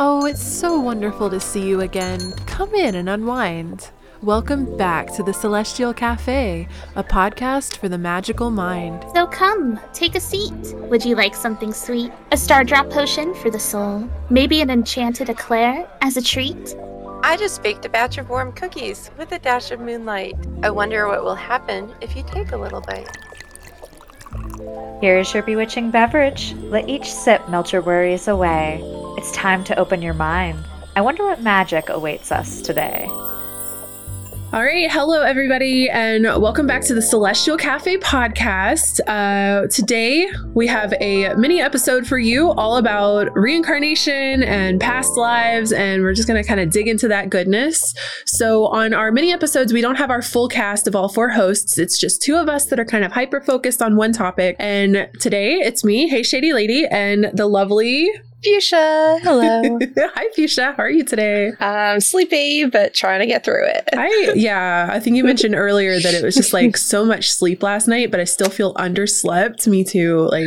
[0.00, 2.30] Oh, it's so wonderful to see you again.
[2.46, 3.90] Come in and unwind.
[4.22, 9.04] Welcome back to the Celestial Cafe, a podcast for the magical mind.
[9.12, 10.72] So come, take a seat.
[10.88, 12.12] Would you like something sweet?
[12.30, 14.08] A star drop potion for the soul?
[14.30, 16.76] Maybe an enchanted eclair as a treat?
[17.24, 20.36] I just baked a batch of warm cookies with a dash of moonlight.
[20.62, 23.10] I wonder what will happen if you take a little bite.
[25.00, 26.54] Here is your bewitching beverage.
[26.54, 28.80] Let each sip melt your worries away.
[29.18, 30.64] It's time to open your mind.
[30.94, 33.04] I wonder what magic awaits us today.
[34.52, 39.00] All right, hello everybody, and welcome back to the Celestial Cafe podcast.
[39.08, 45.72] Uh, today we have a mini episode for you all about reincarnation and past lives,
[45.72, 47.94] and we're just going to kind of dig into that goodness.
[48.24, 51.76] So, on our mini episodes, we don't have our full cast of all four hosts.
[51.76, 54.54] It's just two of us that are kind of hyper focused on one topic.
[54.60, 58.08] And today it's me, Hey Shady Lady, and the lovely
[58.44, 59.78] Fuchsia, hello.
[59.98, 60.74] Hi, Fuchsia.
[60.76, 61.52] How are you today?
[61.58, 63.88] I'm sleepy, but trying to get through it.
[63.94, 67.62] I yeah, I think you mentioned earlier that it was just like so much sleep
[67.62, 69.66] last night, but I still feel underslept.
[69.66, 70.28] Me too.
[70.30, 70.46] Like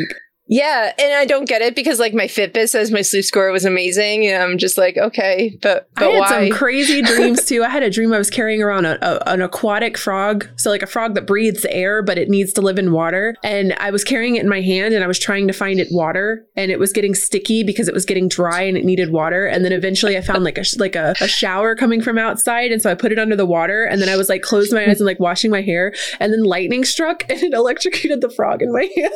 [0.51, 3.63] yeah, and I don't get it because like my Fitbit says my sleep score was
[3.63, 6.29] amazing, and I'm just like, okay, but, but I had why?
[6.29, 7.63] some crazy dreams too.
[7.63, 10.81] I had a dream I was carrying around a, a, an aquatic frog, so like
[10.81, 13.33] a frog that breathes air, but it needs to live in water.
[13.45, 15.87] And I was carrying it in my hand, and I was trying to find it
[15.89, 19.45] water, and it was getting sticky because it was getting dry and it needed water.
[19.45, 22.81] And then eventually, I found like a like a, a shower coming from outside, and
[22.81, 24.99] so I put it under the water, and then I was like closed my eyes
[24.99, 28.73] and like washing my hair, and then lightning struck and it electrocuted the frog in
[28.73, 29.13] my hand.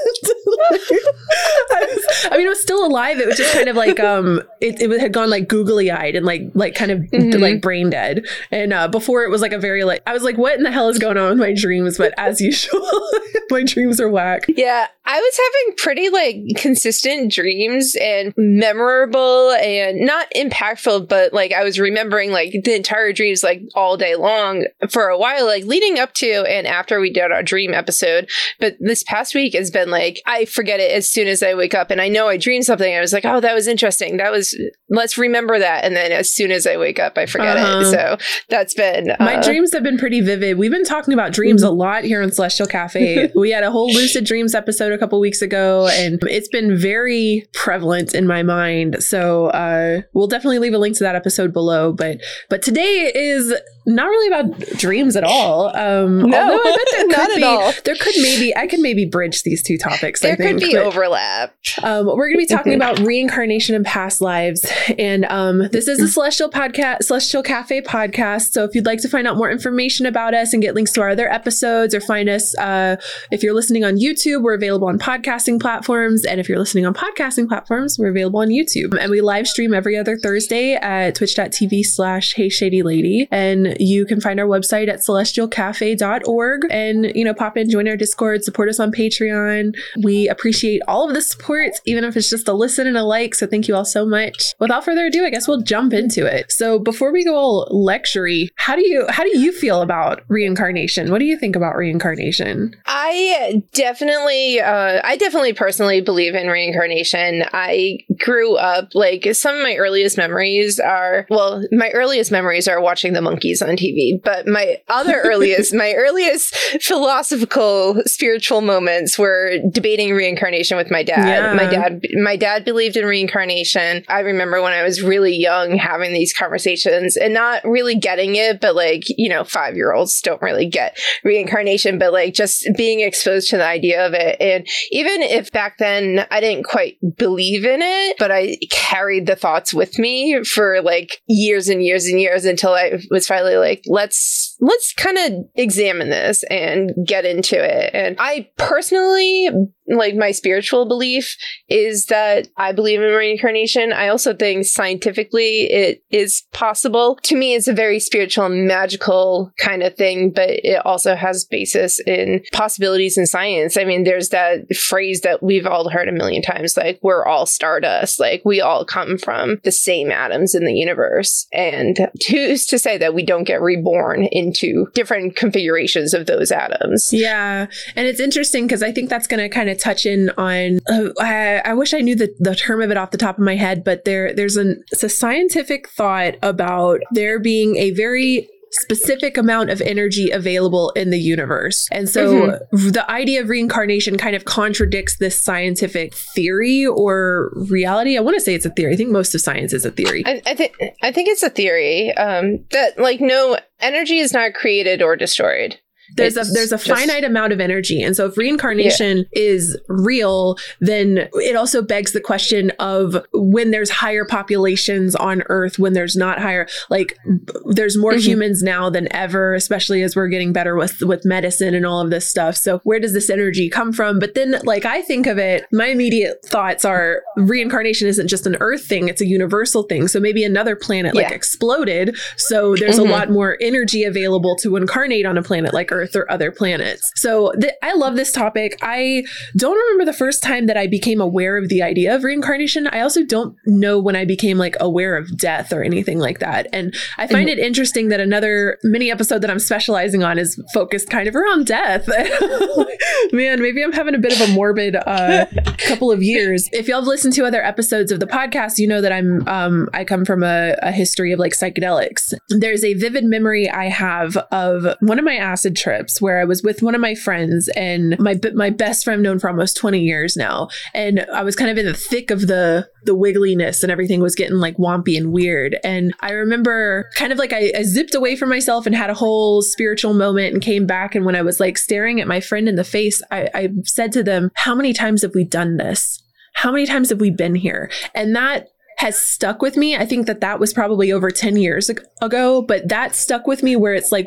[0.48, 3.20] I, was, I mean, it was still alive.
[3.20, 6.26] It was just kind of like um, it, it had gone like googly eyed and
[6.26, 7.40] like like kind of Mhm.
[7.40, 8.26] like brain dead.
[8.52, 10.72] And uh, before it was like a very like I was like, what in the
[10.72, 11.98] hell is going on with my dreams?
[11.98, 12.88] But as usual,
[13.50, 14.44] my dreams are whack.
[14.48, 21.52] Yeah, I was having pretty like consistent dreams and memorable and not impactful, but like
[21.54, 25.66] I was remembering like the entire dreams like all day long for a while, like
[25.66, 28.30] leading up to and after we did our dream episode.
[28.60, 31.74] But this past week has been like I forget it as soon as I wake
[31.74, 32.94] up, and I know I dreamed something.
[32.94, 34.18] I was like, oh, that was interesting.
[34.18, 34.54] That was
[34.90, 37.80] let's remember that, and then as soon as I wake up, I forget Uh-huh.
[37.80, 37.86] it.
[37.92, 38.18] So
[38.50, 40.58] that's been My uh, dreams have been pretty vivid.
[40.58, 43.32] We've been talking about dreams a lot here on Celestial Cafe.
[43.36, 47.46] we had a whole lucid dreams episode a couple weeks ago, and it's been very
[47.54, 49.02] prevalent in my mind.
[49.02, 51.94] So uh, we'll definitely leave a link to that episode below.
[51.94, 52.18] But
[52.50, 53.54] but today is
[53.86, 55.76] not really about dreams at all.
[55.76, 57.74] Um, No, although I bet there not could at be, all.
[57.86, 60.24] there could maybe I could maybe bridge these two topics.
[60.24, 61.56] I there could be but- overlap.
[61.84, 64.66] um, we're going to be talking about reincarnation and past lives,
[64.98, 68.52] and um, this is a Celestial podcast, Celestial Cafe podcast.
[68.54, 71.02] So if you'd like to find out more information about us and get links to
[71.02, 72.96] our other episodes, or find us, uh,
[73.32, 76.94] if you're listening on YouTube, we're available on podcasting platforms, and if you're listening on
[76.94, 78.98] podcasting platforms, we're available on YouTube.
[79.00, 84.06] And we live stream every other Thursday at twitch.tv slash Hey Shady Lady, and you
[84.06, 88.70] can find our website at celestialcafe.org, and you know, pop in, join our Discord, support
[88.70, 89.76] us on Patreon.
[90.04, 93.36] We appreciate all of the support, even if it's just a listen and a like.
[93.36, 94.54] So thank you all so much.
[94.60, 96.52] Without further ado, I guess we'll jump into it.
[96.52, 101.12] So before we go all lectury, how do you how do you feel about reincarnation?
[101.12, 102.76] What do you think about reincarnation?
[102.86, 107.44] I definitely, uh, I definitely personally believe in reincarnation.
[107.54, 112.82] I grew up like some of my earliest memories are, well, my earliest memories are
[112.82, 119.58] watching the Monkees on TV, but my other earliest, my earliest philosophical, spiritual moments were
[119.72, 121.28] debating reincarnation with my dad.
[121.28, 121.54] Yeah.
[121.54, 124.04] My dad, my dad believed in reincarnation.
[124.08, 128.62] I remember when I was really young having these conversations and not really getting it,
[128.62, 133.02] but like, you know, five year olds don't really get reincarnation, but like just being
[133.02, 134.38] exposed to the idea of it.
[134.40, 139.36] And even if back then I didn't quite believe in it, but I carried the
[139.36, 143.84] thoughts with me for like years and years and years until I was finally like,
[143.88, 147.92] let's, let's kind of examine this and get into it.
[147.94, 149.50] And I personally,
[149.88, 151.36] like my spiritual belief
[151.70, 153.94] is that I believe in reincarnation.
[153.94, 157.18] I also think scientifically it is possible.
[157.24, 161.46] To me, it's a very spiritual and magical kind of thing, but it also has
[161.46, 163.78] basis in possibilities in science.
[163.78, 167.46] I mean, there's that phrase that we've all heard a million times, like we're all
[167.46, 171.48] stardust, like we all come from the same atoms in the universe.
[171.54, 177.14] And who's to say that we don't get reborn into different configurations of those atoms?
[177.14, 180.80] Yeah, and it's interesting because I think that's going to kind of touch in on.
[180.90, 183.44] Uh, I, I wish I knew the, the term of it off the top of
[183.44, 188.50] my head, but there there's an it's a scientific thought about there being a very
[188.82, 191.88] specific amount of energy available in the universe.
[191.92, 192.34] And so
[192.74, 192.90] mm-hmm.
[192.90, 198.18] the idea of reincarnation kind of contradicts this scientific theory or reality.
[198.18, 198.94] I want to say it's a theory.
[198.94, 200.24] I think most of science is a theory.
[200.26, 204.54] I, I think I think it's a theory um, that like no energy is not
[204.54, 205.80] created or destroyed
[206.16, 209.24] there's it's a there's a just, finite amount of energy and so if reincarnation yeah.
[209.34, 215.80] is real then it also begs the question of when there's higher populations on earth
[215.80, 217.18] when there's not higher like
[217.66, 218.30] there's more mm-hmm.
[218.30, 222.10] humans now than ever especially as we're getting better with with medicine and all of
[222.10, 225.38] this stuff so where does this energy come from but then like i think of
[225.38, 230.08] it my immediate thoughts are reincarnation isn't just an earth thing it's a universal thing
[230.08, 231.24] so maybe another planet yeah.
[231.24, 233.10] like exploded so there's mm-hmm.
[233.10, 237.12] a lot more energy available to incarnate on a planet like earth or other planets.
[237.16, 238.78] So th- I love this topic.
[238.82, 239.24] I
[239.56, 242.88] don't remember the first time that I became aware of the idea of reincarnation.
[242.88, 246.68] I also don't know when I became like aware of death or anything like that.
[246.74, 247.60] And I find mm-hmm.
[247.60, 251.68] it interesting that another mini episode that I'm specializing on is focused kind of around
[251.68, 252.08] death.
[253.32, 255.46] Man, maybe I'm having a bit of a morbid uh,
[255.78, 256.70] couple of years.
[256.72, 259.90] If y'all have listened to other episodes of the podcast, you know that I'm um,
[259.94, 262.34] I come from a, a history of like psychedelics.
[262.50, 266.64] There's a vivid memory I have of one of my acid trips where I was
[266.64, 270.36] with one of my friends and my my best friend known for almost 20 years
[270.36, 270.70] now.
[270.96, 274.34] And I was kind of in the thick of the the wiggliness and everything was
[274.34, 275.78] getting like wompy and weird.
[275.84, 279.14] And I remember kind of like I, I zipped away from myself and had a
[279.14, 281.14] whole spiritual moment and came back.
[281.14, 284.12] And when I was like staring at my friend in the face I, I said
[284.14, 286.22] to them how many times have we done this?
[286.56, 287.92] How many times have we been here?
[288.16, 289.96] And that has stuck with me.
[289.96, 293.76] I think that that was probably over 10 years ago, but that stuck with me
[293.76, 294.26] where it's like,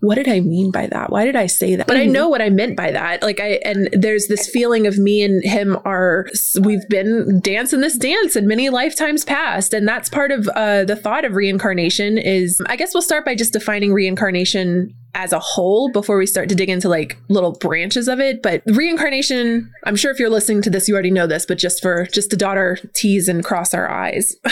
[0.00, 1.10] what did I mean by that?
[1.10, 1.86] Why did I say that?
[1.86, 2.12] But I mm-hmm.
[2.12, 3.22] know what I meant by that.
[3.22, 6.26] Like I and there's this feeling of me and him are
[6.60, 10.96] we've been dancing this dance in many lifetimes past, and that's part of uh, the
[10.96, 12.18] thought of reincarnation.
[12.18, 16.48] Is I guess we'll start by just defining reincarnation as a whole before we start
[16.50, 18.42] to dig into like little branches of it.
[18.42, 21.82] But reincarnation, I'm sure if you're listening to this, you already know this, but just
[21.82, 24.36] for just to dot our T's and cross our I's.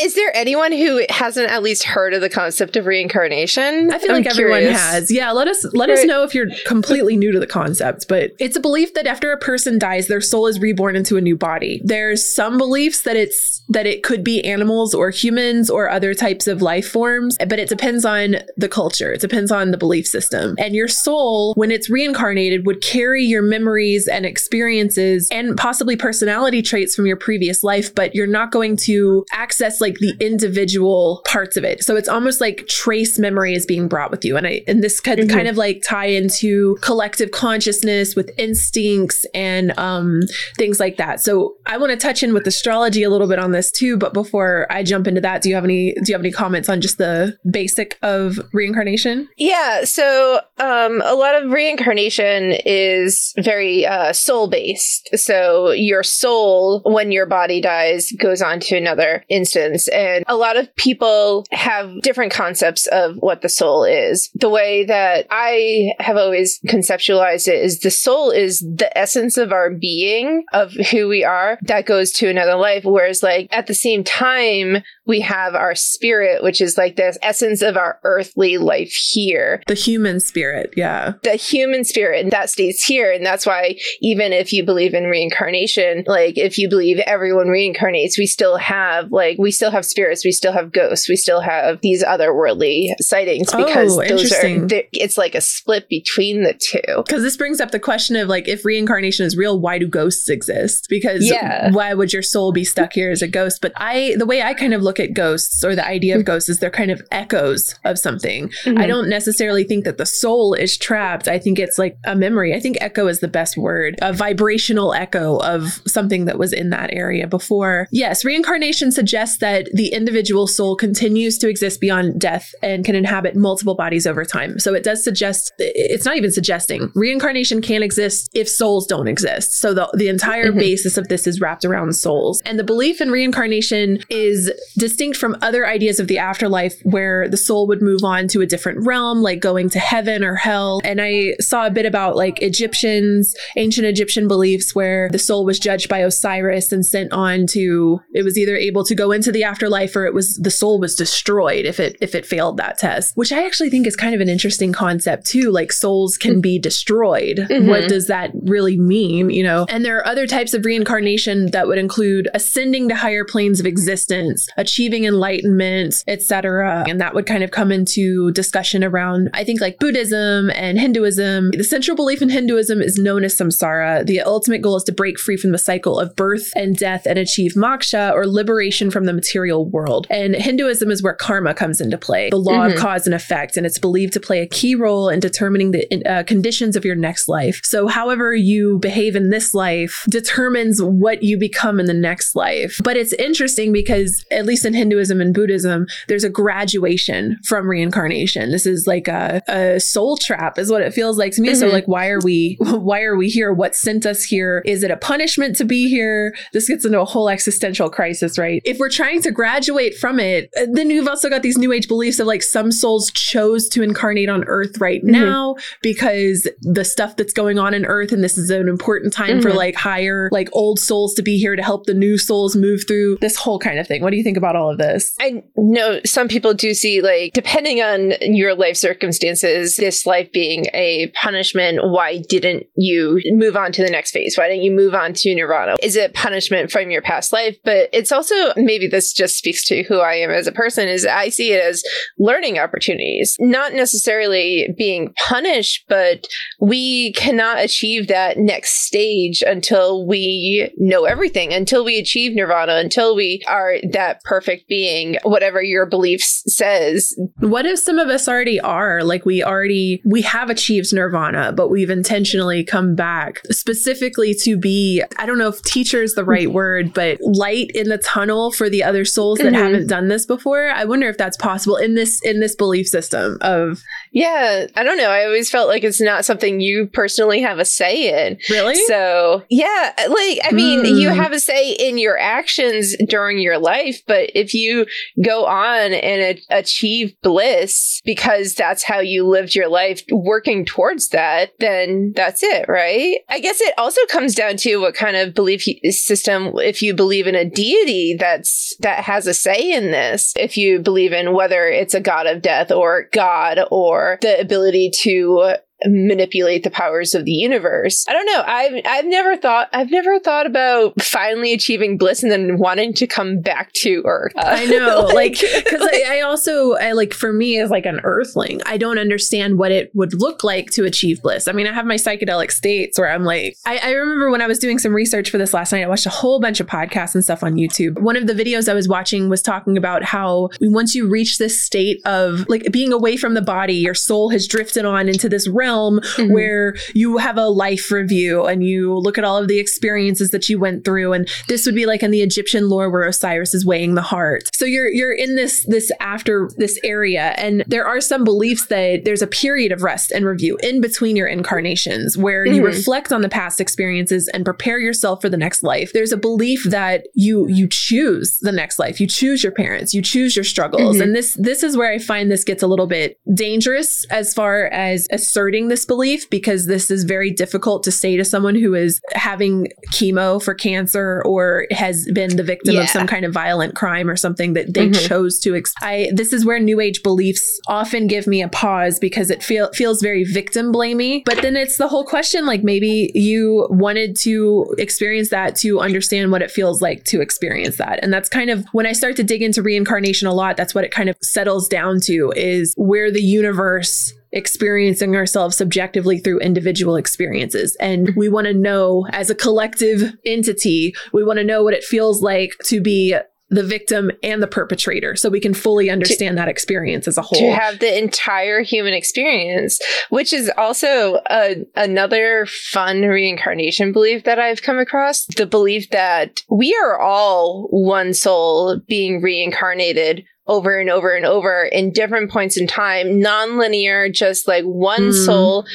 [0.00, 3.90] Is there anyone who hasn't at least heard of the concept of reincarnation?
[3.90, 4.38] I feel I'm like curious.
[4.38, 5.10] everyone has.
[5.10, 8.06] Yeah, let us let us know if you're completely new to the concept.
[8.08, 11.20] But it's a belief that after a person dies, their soul is reborn into a
[11.22, 11.80] new body.
[11.82, 16.46] There's some beliefs that it's that it could be animals or humans or other types
[16.46, 19.12] of life forms, but it depends on the culture.
[19.12, 20.54] It depends depends on the belief system.
[20.58, 26.62] And your soul, when it's reincarnated, would carry your memories and experiences and possibly personality
[26.62, 31.56] traits from your previous life, but you're not going to access like the individual parts
[31.56, 31.84] of it.
[31.84, 34.36] So it's almost like trace memory is being brought with you.
[34.36, 35.34] And I and this could mm-hmm.
[35.34, 40.22] kind of like tie into collective consciousness with instincts and um
[40.56, 41.20] things like that.
[41.20, 44.12] So I want to touch in with astrology a little bit on this too, but
[44.12, 46.80] before I jump into that, do you have any do you have any comments on
[46.80, 49.28] just the basic of reincarnation?
[49.36, 55.10] Yeah, so um, a lot of reincarnation is very uh, soul based.
[55.14, 59.88] So your soul, when your body dies, goes on to another instance.
[59.88, 64.30] And a lot of people have different concepts of what the soul is.
[64.34, 69.52] The way that I have always conceptualized it is the soul is the essence of
[69.52, 72.84] our being, of who we are, that goes to another life.
[72.84, 77.60] Whereas, like, at the same time, we have our spirit, which is like this essence
[77.60, 79.25] of our earthly life here.
[79.66, 81.12] The human spirit, yeah.
[81.22, 83.12] The human spirit that stays here.
[83.12, 88.18] And that's why even if you believe in reincarnation, like if you believe everyone reincarnates,
[88.18, 91.80] we still have like we still have spirits, we still have ghosts, we still have
[91.82, 97.02] these otherworldly sightings because oh, those are it's like a split between the two.
[97.04, 100.28] Because this brings up the question of like if reincarnation is real, why do ghosts
[100.28, 100.86] exist?
[100.88, 101.70] Because yeah.
[101.70, 103.60] why would your soul be stuck here as a ghost?
[103.62, 106.20] But I the way I kind of look look at ghosts or the idea of
[106.20, 106.32] mm-hmm.
[106.32, 108.48] ghosts is they're kind of echoes of something.
[108.64, 108.78] Mm-hmm.
[108.78, 111.26] I don't necessarily think that the soul is trapped.
[111.26, 112.54] I think it's like a memory.
[112.54, 116.68] I think echo is the best word, a vibrational echo of something that was in
[116.70, 117.88] that area before.
[117.90, 123.34] Yes, reincarnation suggests that the individual soul continues to exist beyond death and can inhabit
[123.36, 124.58] multiple bodies over time.
[124.58, 129.54] So it does suggest, it's not even suggesting, reincarnation can exist if souls don't exist.
[129.54, 130.58] So the, the entire mm-hmm.
[130.58, 132.42] basis of this is wrapped around souls.
[132.44, 137.38] And the belief in reincarnation is distinct from other ideas of the afterlife where the
[137.38, 140.80] soul would move on to a different realm realm, like going to heaven or hell.
[140.84, 145.58] And I saw a bit about like Egyptians, ancient Egyptian beliefs where the soul was
[145.58, 149.44] judged by Osiris and sent on to it was either able to go into the
[149.44, 153.16] afterlife or it was the soul was destroyed if it if it failed that test.
[153.16, 155.50] Which I actually think is kind of an interesting concept too.
[155.50, 157.46] Like souls can be destroyed.
[157.50, 157.66] Mhm.
[157.68, 159.30] What does that really mean?
[159.30, 159.66] You know?
[159.68, 163.66] And there are other types of reincarnation that would include ascending to higher planes of
[163.66, 166.84] existence, achieving enlightenment, etc.
[166.88, 171.50] And that would kind of come into discussion around, I think, like Buddhism and Hinduism.
[171.52, 174.06] The central belief in Hinduism is known as samsara.
[174.06, 177.18] The ultimate goal is to break free from the cycle of birth and death and
[177.18, 180.06] achieve moksha or liberation from the material world.
[180.10, 182.72] And Hinduism is where karma comes into play, the law Mhm.
[182.74, 183.56] of cause and effect.
[183.56, 186.96] And it's believed to play a key role in determining the uh, conditions of your
[186.96, 187.60] next life.
[187.64, 192.78] So, however you behave in this life determines what you become in the next life.
[192.82, 198.50] But it's interesting because, at least in Hinduism and Buddhism, there's a graduation from reincarnation.
[198.50, 201.54] This is like a, a soul trap, is what it feels like to me.
[201.54, 201.72] So, Mhm.
[201.72, 203.52] like, why are we why are we here?
[203.52, 204.62] What sent us here?
[204.66, 206.34] Is it a punishment to be here?
[206.52, 208.60] This gets into a whole existential crisis, right?
[208.64, 211.86] If we're trying to graduate from it, uh, then you've also got these new age
[211.88, 215.10] beliefs of like some souls chose to incarnate on Earth right Mhm.
[215.10, 219.40] now because the stuff that's going on in Earth, and this is an important time
[219.40, 219.54] for Mhm.
[219.56, 223.18] like higher, like old souls to be here to help the new souls move through
[223.20, 224.02] this whole kind of thing.
[224.02, 225.14] What do you think about all of this?
[225.20, 230.66] I know some people do see, like, depending on your life circumstances, this life being
[230.74, 231.78] a punishment.
[231.82, 234.36] Why didn't you move on to the next phase?
[234.36, 235.76] Why didn't you move on to Nirvana?
[235.82, 237.56] Is it punishment from your past life?
[237.64, 241.06] But it's also, maybe this just speaks to who I am as a person, is
[241.06, 241.84] I see it as
[242.18, 246.26] learning opportunities, not necessarily being punished, but
[246.60, 253.14] we cannot achieve that next stage until we know everything, until we achieve nirvana, until
[253.14, 257.16] we are that perfect being, whatever your beliefs says.
[257.38, 259.02] What if some of us already are?
[259.04, 265.02] Like we already we have achieved nirvana, but we've intentionally come back specifically to be
[265.18, 268.68] I don't know if teacher is the right word, but light in the tunnel for
[268.70, 269.56] the other souls that Mhm.
[269.56, 270.68] haven't done this before.
[270.70, 273.82] I wonder if that's possible in this in this belief system of
[274.12, 275.10] Yeah, I don't know.
[275.10, 278.38] I always felt like it's not something you personally have a say in.
[278.48, 280.96] really So, yeah, like, I mean, Hmm.
[280.96, 284.86] you have a say in your actions during your life, but if you
[285.22, 291.08] go on and a- achieve bliss because that's how you lived your life working towards
[291.08, 293.18] that, then that's it, right?
[293.28, 297.26] I guess it also comes down to what kind of belief system, if you believe
[297.26, 301.66] in a deity that's, that has a say in this, if you believe in whether
[301.66, 307.24] it's a god of death or God or the ability to manipulate the powers of
[307.24, 308.04] the universe.
[308.08, 308.42] I don't know.
[308.46, 313.06] I've I've never thought I've never thought about finally achieving bliss and then wanting to
[313.06, 314.32] come back to Earth.
[314.36, 318.60] I know, like, because I, I also, I like, for me as like an earthling,
[318.64, 321.48] I don't understand what it would look like to achieve bliss.
[321.48, 324.46] I mean, I have my psychedelic states where I'm like, I, I remember when I
[324.46, 327.14] was doing some research for this last night, I watched a whole bunch of podcasts
[327.14, 328.00] and stuff on YouTube.
[328.00, 331.60] One of the videos I was watching was talking about how once you reach this
[331.60, 335.48] state of like being away from the body, your soul has drifted on into this
[335.48, 336.30] realm Mhm.
[336.32, 340.48] where you have a life review and you look at all of the experiences that
[340.48, 343.64] you went through and this would be like in the Egyptian lore where Osiris is
[343.66, 344.48] weighing the heart.
[344.54, 349.04] So you're you're in this this after this area and there are some beliefs that
[349.04, 352.66] there's a period of rest and review in between your incarnations where you Mhm.
[352.66, 355.90] reflect on the past experiences and prepare yourself for the next life.
[355.92, 359.00] There's a belief that you you choose the next life.
[359.00, 360.96] You choose your parents, you choose your struggles.
[360.98, 361.02] Mhm.
[361.02, 364.66] And this this is where I find this gets a little bit dangerous as far
[364.66, 369.00] as asserting this belief because this is very difficult to say to someone who is
[369.14, 372.82] having chemo for cancer or has been the victim Yeah.
[372.82, 375.08] of some kind of violent crime or something that they Mhm.
[375.08, 378.98] chose to ex- I this is where new age beliefs often give me a pause
[378.98, 383.10] because it feel, feels very victim blamey but then it's the whole question like maybe
[383.14, 388.12] you wanted to experience that to understand what it feels like to experience that and
[388.12, 390.90] that's kind of when I start to dig into reincarnation a lot that's what it
[390.90, 397.76] kind of settles down to is where the universe experiencing ourselves subjectively through individual experiences.
[397.80, 398.20] And mm-hmm.
[398.20, 402.22] we want to know, as a collective entity, we want to know what it feels
[402.22, 403.16] like to be
[403.48, 407.38] the victim and the perpetrator so we can fully understand that experience as a whole.
[407.38, 409.80] to have the entire human experience,
[410.10, 415.26] which is also a, another fun reincarnation belief that I've come across.
[415.26, 421.64] The belief that we are all one soul being reincarnated over and over and over
[421.64, 425.24] in different points in time, non-linear, just like one Mm.
[425.24, 425.66] soul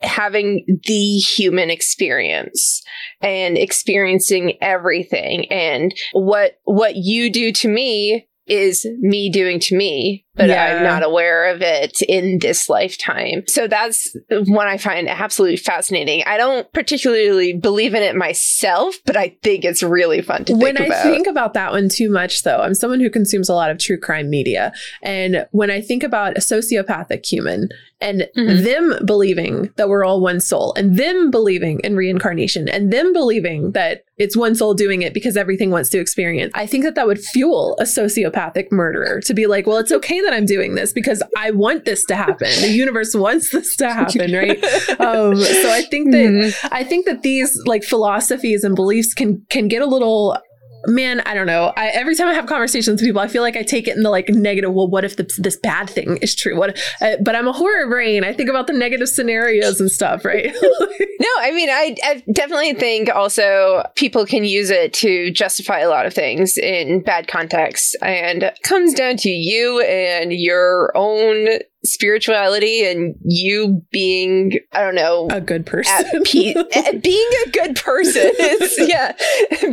[0.00, 2.82] having the human experience
[3.20, 10.24] and experiencing everything and what what you do to me is me doing to me
[10.38, 10.76] but Yeah.
[10.76, 13.42] I'm not aware of it in this lifetime.
[13.48, 16.22] So that's one I find absolutely fascinating.
[16.26, 20.76] I don't particularly believe in it myself, but I think it's really fun to when
[20.76, 23.70] think I think about that one too much, though, I'm someone who consumes a lot
[23.70, 24.72] of true crime media.
[25.02, 27.68] And when I think about a sociopathic human
[28.00, 28.62] and Mhm.
[28.62, 33.72] them believing that we're all one soul and them believing in reincarnation and them believing
[33.72, 37.06] that it's one soul doing it because everything wants to experience, I think that that
[37.08, 40.92] would fuel a sociopathic murderer to be like, well, it's okay that I'm doing this
[40.92, 42.48] because I want this to happen.
[42.60, 44.58] The universe wants this to happen, right?
[45.00, 46.68] um, so I think that Mhm.
[46.72, 50.36] I think that these like philosophies and beliefs can can get a little
[50.86, 51.72] man i don't know.
[51.76, 54.02] I, every time i have conversations with people i feel like i take it in
[54.02, 56.56] the like negative well what if this, this bad thing is true?
[56.56, 58.24] What uh, but i'm a horror brain.
[58.24, 60.54] I think about the negative scenarios and stuff right?
[61.20, 65.88] No, I mean, I, I definitely think also people can use it to justify a
[65.88, 67.96] lot of things in bad contexts.
[68.02, 75.28] And comes down to you and your own spirituality and you being, I don't know,
[75.30, 76.54] a good person at peace.
[77.02, 79.16] being a good person is, yeah,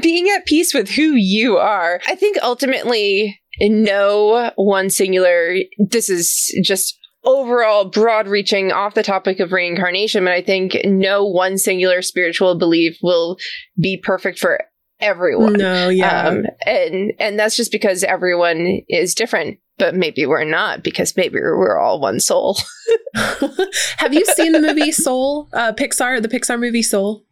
[0.01, 1.99] being at peace with who you are.
[2.07, 9.39] I think ultimately, no one singular, this is just overall broad reaching off the topic
[9.39, 13.37] of reincarnation, but I think no one singular spiritual belief will
[13.81, 14.59] be perfect for
[14.99, 15.53] everyone.
[15.53, 20.83] no yeah Um, and and that's just because everyone is different, but maybe we're not
[20.83, 22.57] because maybe we're all one soul.
[23.97, 27.23] have you seen the movie soul uh pixar the pixar movie soul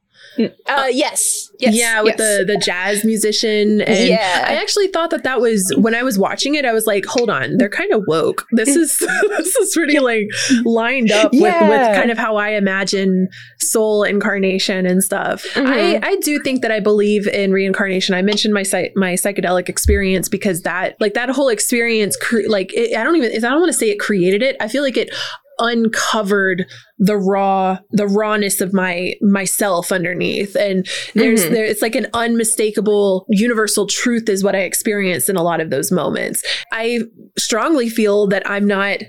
[0.65, 2.39] Uh, yes, yes, yeah with yes.
[2.39, 3.81] the the jazz musician.
[3.81, 4.45] And Yeah.
[4.47, 7.29] i actually thought that that was when i was watching it i was like hold
[7.29, 8.45] on they're kind of woke.
[8.51, 8.97] This is
[9.37, 10.27] this is pretty like
[10.63, 13.27] lined up with, with kind of how i imagine
[13.59, 15.43] soul incarnation and stuff.
[15.53, 15.67] Mhm.
[15.67, 18.15] i i do think that i believe in reincarnation.
[18.15, 18.63] I mentioned my
[18.95, 23.31] my psychedelic experience because that like that whole experience cre- like it, i don't even
[23.43, 24.55] i don't want to say it created it.
[24.59, 25.09] I feel like it
[25.59, 26.65] uncovered
[26.97, 30.55] the raw the rawness of my myself underneath.
[30.55, 31.51] And there's Mhm.
[31.51, 35.69] there it's like an unmistakable universal truth is what i experienced in a lot of
[35.69, 36.43] those moments.
[36.71, 37.01] I
[37.37, 38.99] strongly feel that i'm not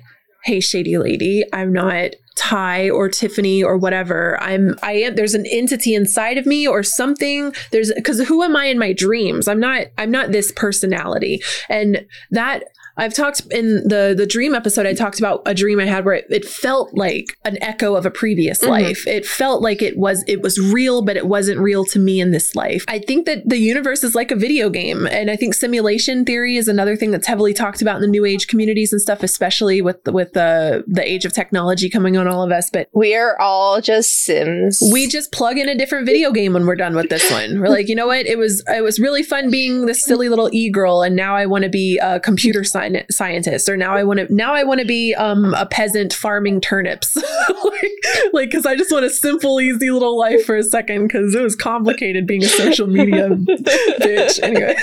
[0.45, 4.37] hey shady lady i'm not ty or tiffany or whatever.
[4.41, 7.55] I'm i am there's an entity inside of me or something.
[7.71, 9.47] There's because who am i in my dreams?
[9.47, 11.41] I'm not i'm not this personality.
[11.69, 12.65] And that
[12.97, 14.87] I've talked in the the dream episode.
[14.87, 18.07] I talked about a dream I had where it, it felt like an echo of
[18.07, 18.69] a previous Mhm.
[18.69, 19.07] life.
[19.07, 22.31] It felt like it was it was real, but it wasn't real to me in
[22.31, 22.85] this life.
[22.87, 26.57] I think that the universe is like a video game, and I think simulation theory
[26.57, 29.81] is another thing that's heavily talked about in the new age communities and stuff, especially
[29.83, 32.71] with with the the age of technology coming on all of us.
[32.71, 34.79] But We are all just Sims.
[34.93, 37.61] we just plug in a different video game when we're done with this one.
[37.61, 38.27] We're like, you know what?
[38.27, 41.47] It was it was really fun being this silly little e girl, and now I
[41.47, 44.81] want to be a computer sci- scientist, or now I want to now I want
[44.81, 47.17] to be um, a peasant farming turnips,
[47.65, 51.35] like like because I just want a simple, easy little life for a second because
[51.35, 54.43] it was complicated being a social media bitch.
[54.43, 54.77] Anyway.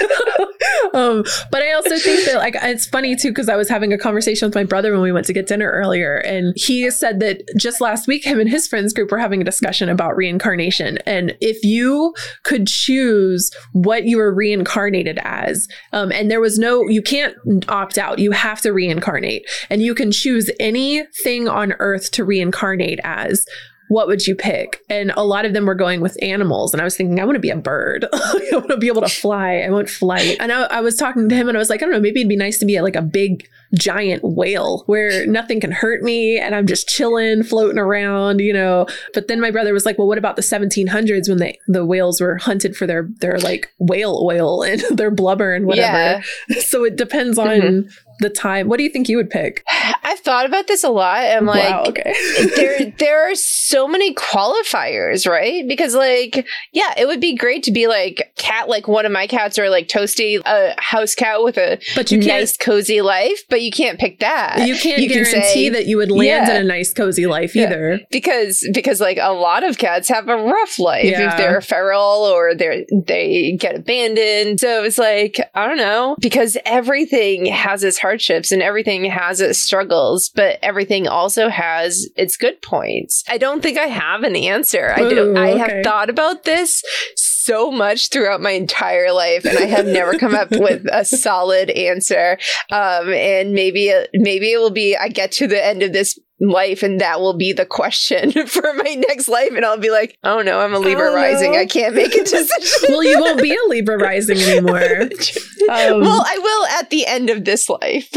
[0.93, 3.97] um, but I also think that like it's funny too because I was having a
[3.97, 7.41] conversation with my brother when we went to get dinner earlier, and he said that
[7.57, 11.35] just last week him and his friends group were having a discussion about reincarnation, and
[11.41, 17.01] if you could choose what you were reincarnated as, um, and there was no, you
[17.01, 17.35] can't
[17.69, 22.99] opt out, you have to reincarnate, and you can choose anything on Earth to reincarnate
[23.03, 23.45] as
[23.91, 24.79] what would you pick?
[24.89, 26.73] And a lot of them were going with animals.
[26.73, 28.05] And I was thinking, I want to be a bird.
[28.13, 29.55] I want to be able to fly.
[29.57, 30.37] I want flight.
[30.39, 32.21] And I, I was talking to him and I was like, I don't know, maybe
[32.21, 36.39] it'd be nice to be like a big giant whale where nothing can hurt me
[36.39, 38.85] and I'm just chilling, floating around, you know.
[39.13, 42.21] But then my brother was like, well, what about the 1700s when they, the whales
[42.21, 46.23] were hunted for their, their like whale oil and their blubber and whatever.
[46.49, 46.61] Yeah.
[46.61, 47.93] So it depends on Mhm.
[48.21, 48.67] The time.
[48.69, 49.63] What do you think you would pick?
[50.03, 51.19] I've thought about this a lot.
[51.23, 52.13] I'm like, wow, okay.
[52.55, 55.67] there there are so many qualifiers, right?
[55.67, 59.27] Because like, yeah, it would be great to be like cat, like one of my
[59.27, 63.41] cats, or like Toasty, a house cat with a But you nice cozy life.
[63.49, 64.67] But you can't pick that.
[64.67, 66.55] you can't You can guarantee say- that you would land Yeah.
[66.55, 67.67] in a nice cozy life Yeah.
[67.67, 67.99] either.
[68.11, 71.31] because because like a lot of cats have a rough life Yeah.
[71.31, 76.57] if they're feral or they're they get abandoned so it's like i don't know because
[76.65, 82.61] everything has its hardships and everything has its struggles but everything also has its good
[82.61, 83.23] points.
[83.29, 84.91] I don't think i have an answer.
[84.93, 85.31] I do.
[85.31, 86.83] Ooh, i have thought about this
[87.15, 91.69] so much throughout my entire life and i have never come up with a solid
[91.69, 92.37] answer.
[92.69, 96.83] Um and maybe maybe it will be i get to the end of this life,
[96.83, 99.51] and that will be the question for my next life.
[99.55, 101.51] And I'll be like, oh no, I'm a Libra Oh, rising.
[101.53, 101.59] no.
[101.59, 102.89] I can't make a decision.
[102.89, 104.81] well, you won't be a Libra rising anymore.
[104.81, 108.09] Um, well, I will at the end of this life.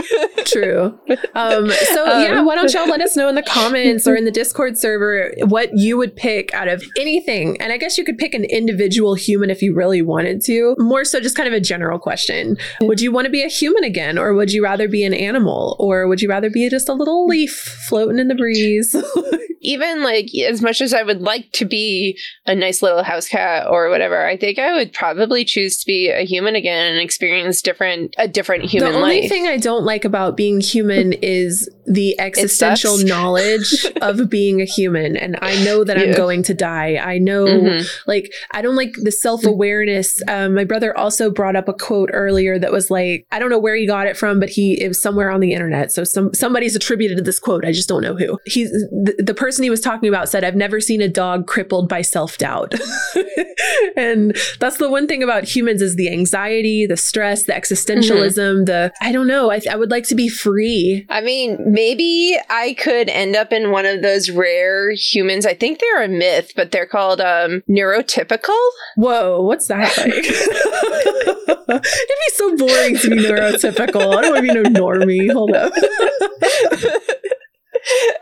[0.44, 0.98] True.
[1.34, 4.24] Um, so Um, yeah, why don't y'all let us know in the comments or in
[4.24, 7.60] the Discord server what you would pick out of anything?
[7.60, 10.74] And I guess you could pick an individual human if you really wanted to.
[10.78, 13.84] More so, just kind of a general question: Would you want to be a human
[13.84, 16.94] again, or would you rather be an animal, or would you rather be just a
[16.94, 17.52] little leaf
[17.88, 18.94] floating in the breeze?
[19.60, 23.66] Even like as much as I would like to be a nice little house cat
[23.68, 27.62] or whatever, I think I would probably choose to be a human again and experience
[27.62, 29.30] different a different human the only life.
[29.30, 35.16] thing I don't like about being human is the existential knowledge of being a human.
[35.16, 36.96] And I know that I'm going to die.
[36.96, 37.86] I know, Mhm.
[38.06, 40.20] like, I don't like the self awareness.
[40.28, 43.58] Um, my brother also brought up a quote earlier that was like, I don't know
[43.58, 45.92] where he got it from, but he it was somewhere on the internet.
[45.92, 47.64] So some somebody's attributed to this quote.
[47.64, 48.38] I just don't know who.
[48.46, 51.88] He's the, the person he was talking about said, "I've never seen a dog crippled
[51.88, 52.74] by self doubt."
[53.96, 58.66] and that's the one thing about humans is the anxiety, the stress, the existentialism.
[58.66, 59.50] The I don't know.
[59.50, 61.06] I, I would like to be free.
[61.08, 65.44] I mean, maybe I could end up in one of those rare humans.
[65.44, 68.56] I think they're a myth, but they're called um, neurotypical.
[68.94, 70.14] Whoa, what's that like?
[71.74, 74.16] It'd be so boring to be neurotypical.
[74.16, 75.32] I don't want to be no normie.
[75.32, 75.72] Hold up.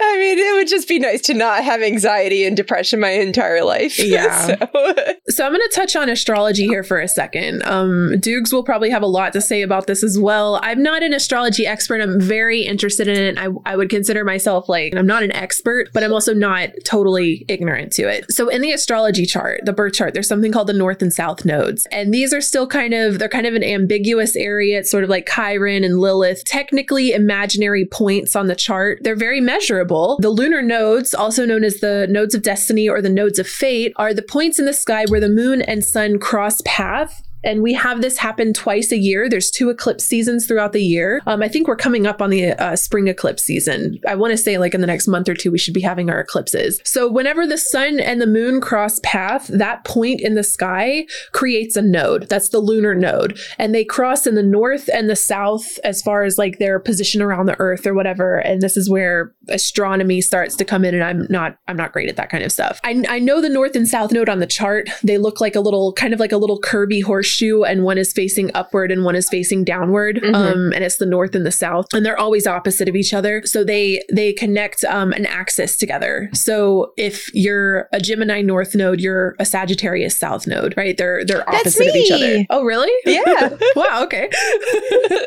[0.00, 3.62] I mean, it would just be nice to not have anxiety and depression my entire
[3.62, 3.98] life.
[4.12, 4.46] Yeah.
[4.46, 4.94] So-
[5.28, 7.62] So I'm going to touch on astrology here for a second.
[7.64, 10.58] Um, Dukes will probably have a lot to say about this as well.
[10.62, 12.00] I'm not an astrology expert.
[12.02, 13.38] I'm very interested in it.
[13.38, 17.46] I, I would consider myself like I'm not an expert, but I'm also not totally
[17.48, 18.30] ignorant to it.
[18.30, 21.44] So in the astrology chart, the birth chart, there's something called the north and south
[21.44, 24.80] nodes, and these are still kind of they're kind of an ambiguous area.
[24.80, 28.98] It's sort of like Chiron and Lilith, technically imaginary points on the chart.
[29.02, 30.18] They're very measurable.
[30.20, 33.92] The lunar nodes, also known as the nodes of destiny or the nodes of fate,
[33.96, 37.22] are the points in the sky where the moon and sun cross path.
[37.44, 39.28] And we have this happen twice a year.
[39.28, 41.20] There's two eclipse seasons throughout the year.
[41.26, 43.98] Um, I think we're coming up on the uh, spring eclipse season.
[44.06, 46.10] I want to say, like, in the next month or two, we should be having
[46.10, 46.80] our eclipses.
[46.84, 51.76] So, whenever the sun and the moon cross path, that point in the sky creates
[51.76, 52.28] a node.
[52.28, 53.38] That's the lunar node.
[53.58, 57.20] And they cross in the north and the south as far as like their position
[57.20, 58.38] around the earth or whatever.
[58.38, 60.94] And this is where astronomy starts to come in.
[60.94, 62.80] And I'm not, I'm not great at that kind of stuff.
[62.84, 64.88] I, I know the north and south node on the chart.
[65.02, 68.12] They look like a little, kind of like a little curvy horseshoe, and one is
[68.12, 70.16] facing upward and one is facing downward.
[70.22, 70.34] Mhm.
[70.34, 71.86] Um, and it's the north and the south.
[71.92, 73.42] And they're always opposite of each other.
[73.44, 76.30] So they, they connect um, an axis together.
[76.32, 80.96] So if you're a Gemini north node, you're a Sagittarius south node, right?
[80.96, 82.44] They're, they're opposite of each other.
[82.50, 82.90] Oh, really?
[83.04, 83.56] Yeah.
[83.76, 84.02] wow.
[84.04, 84.28] Okay.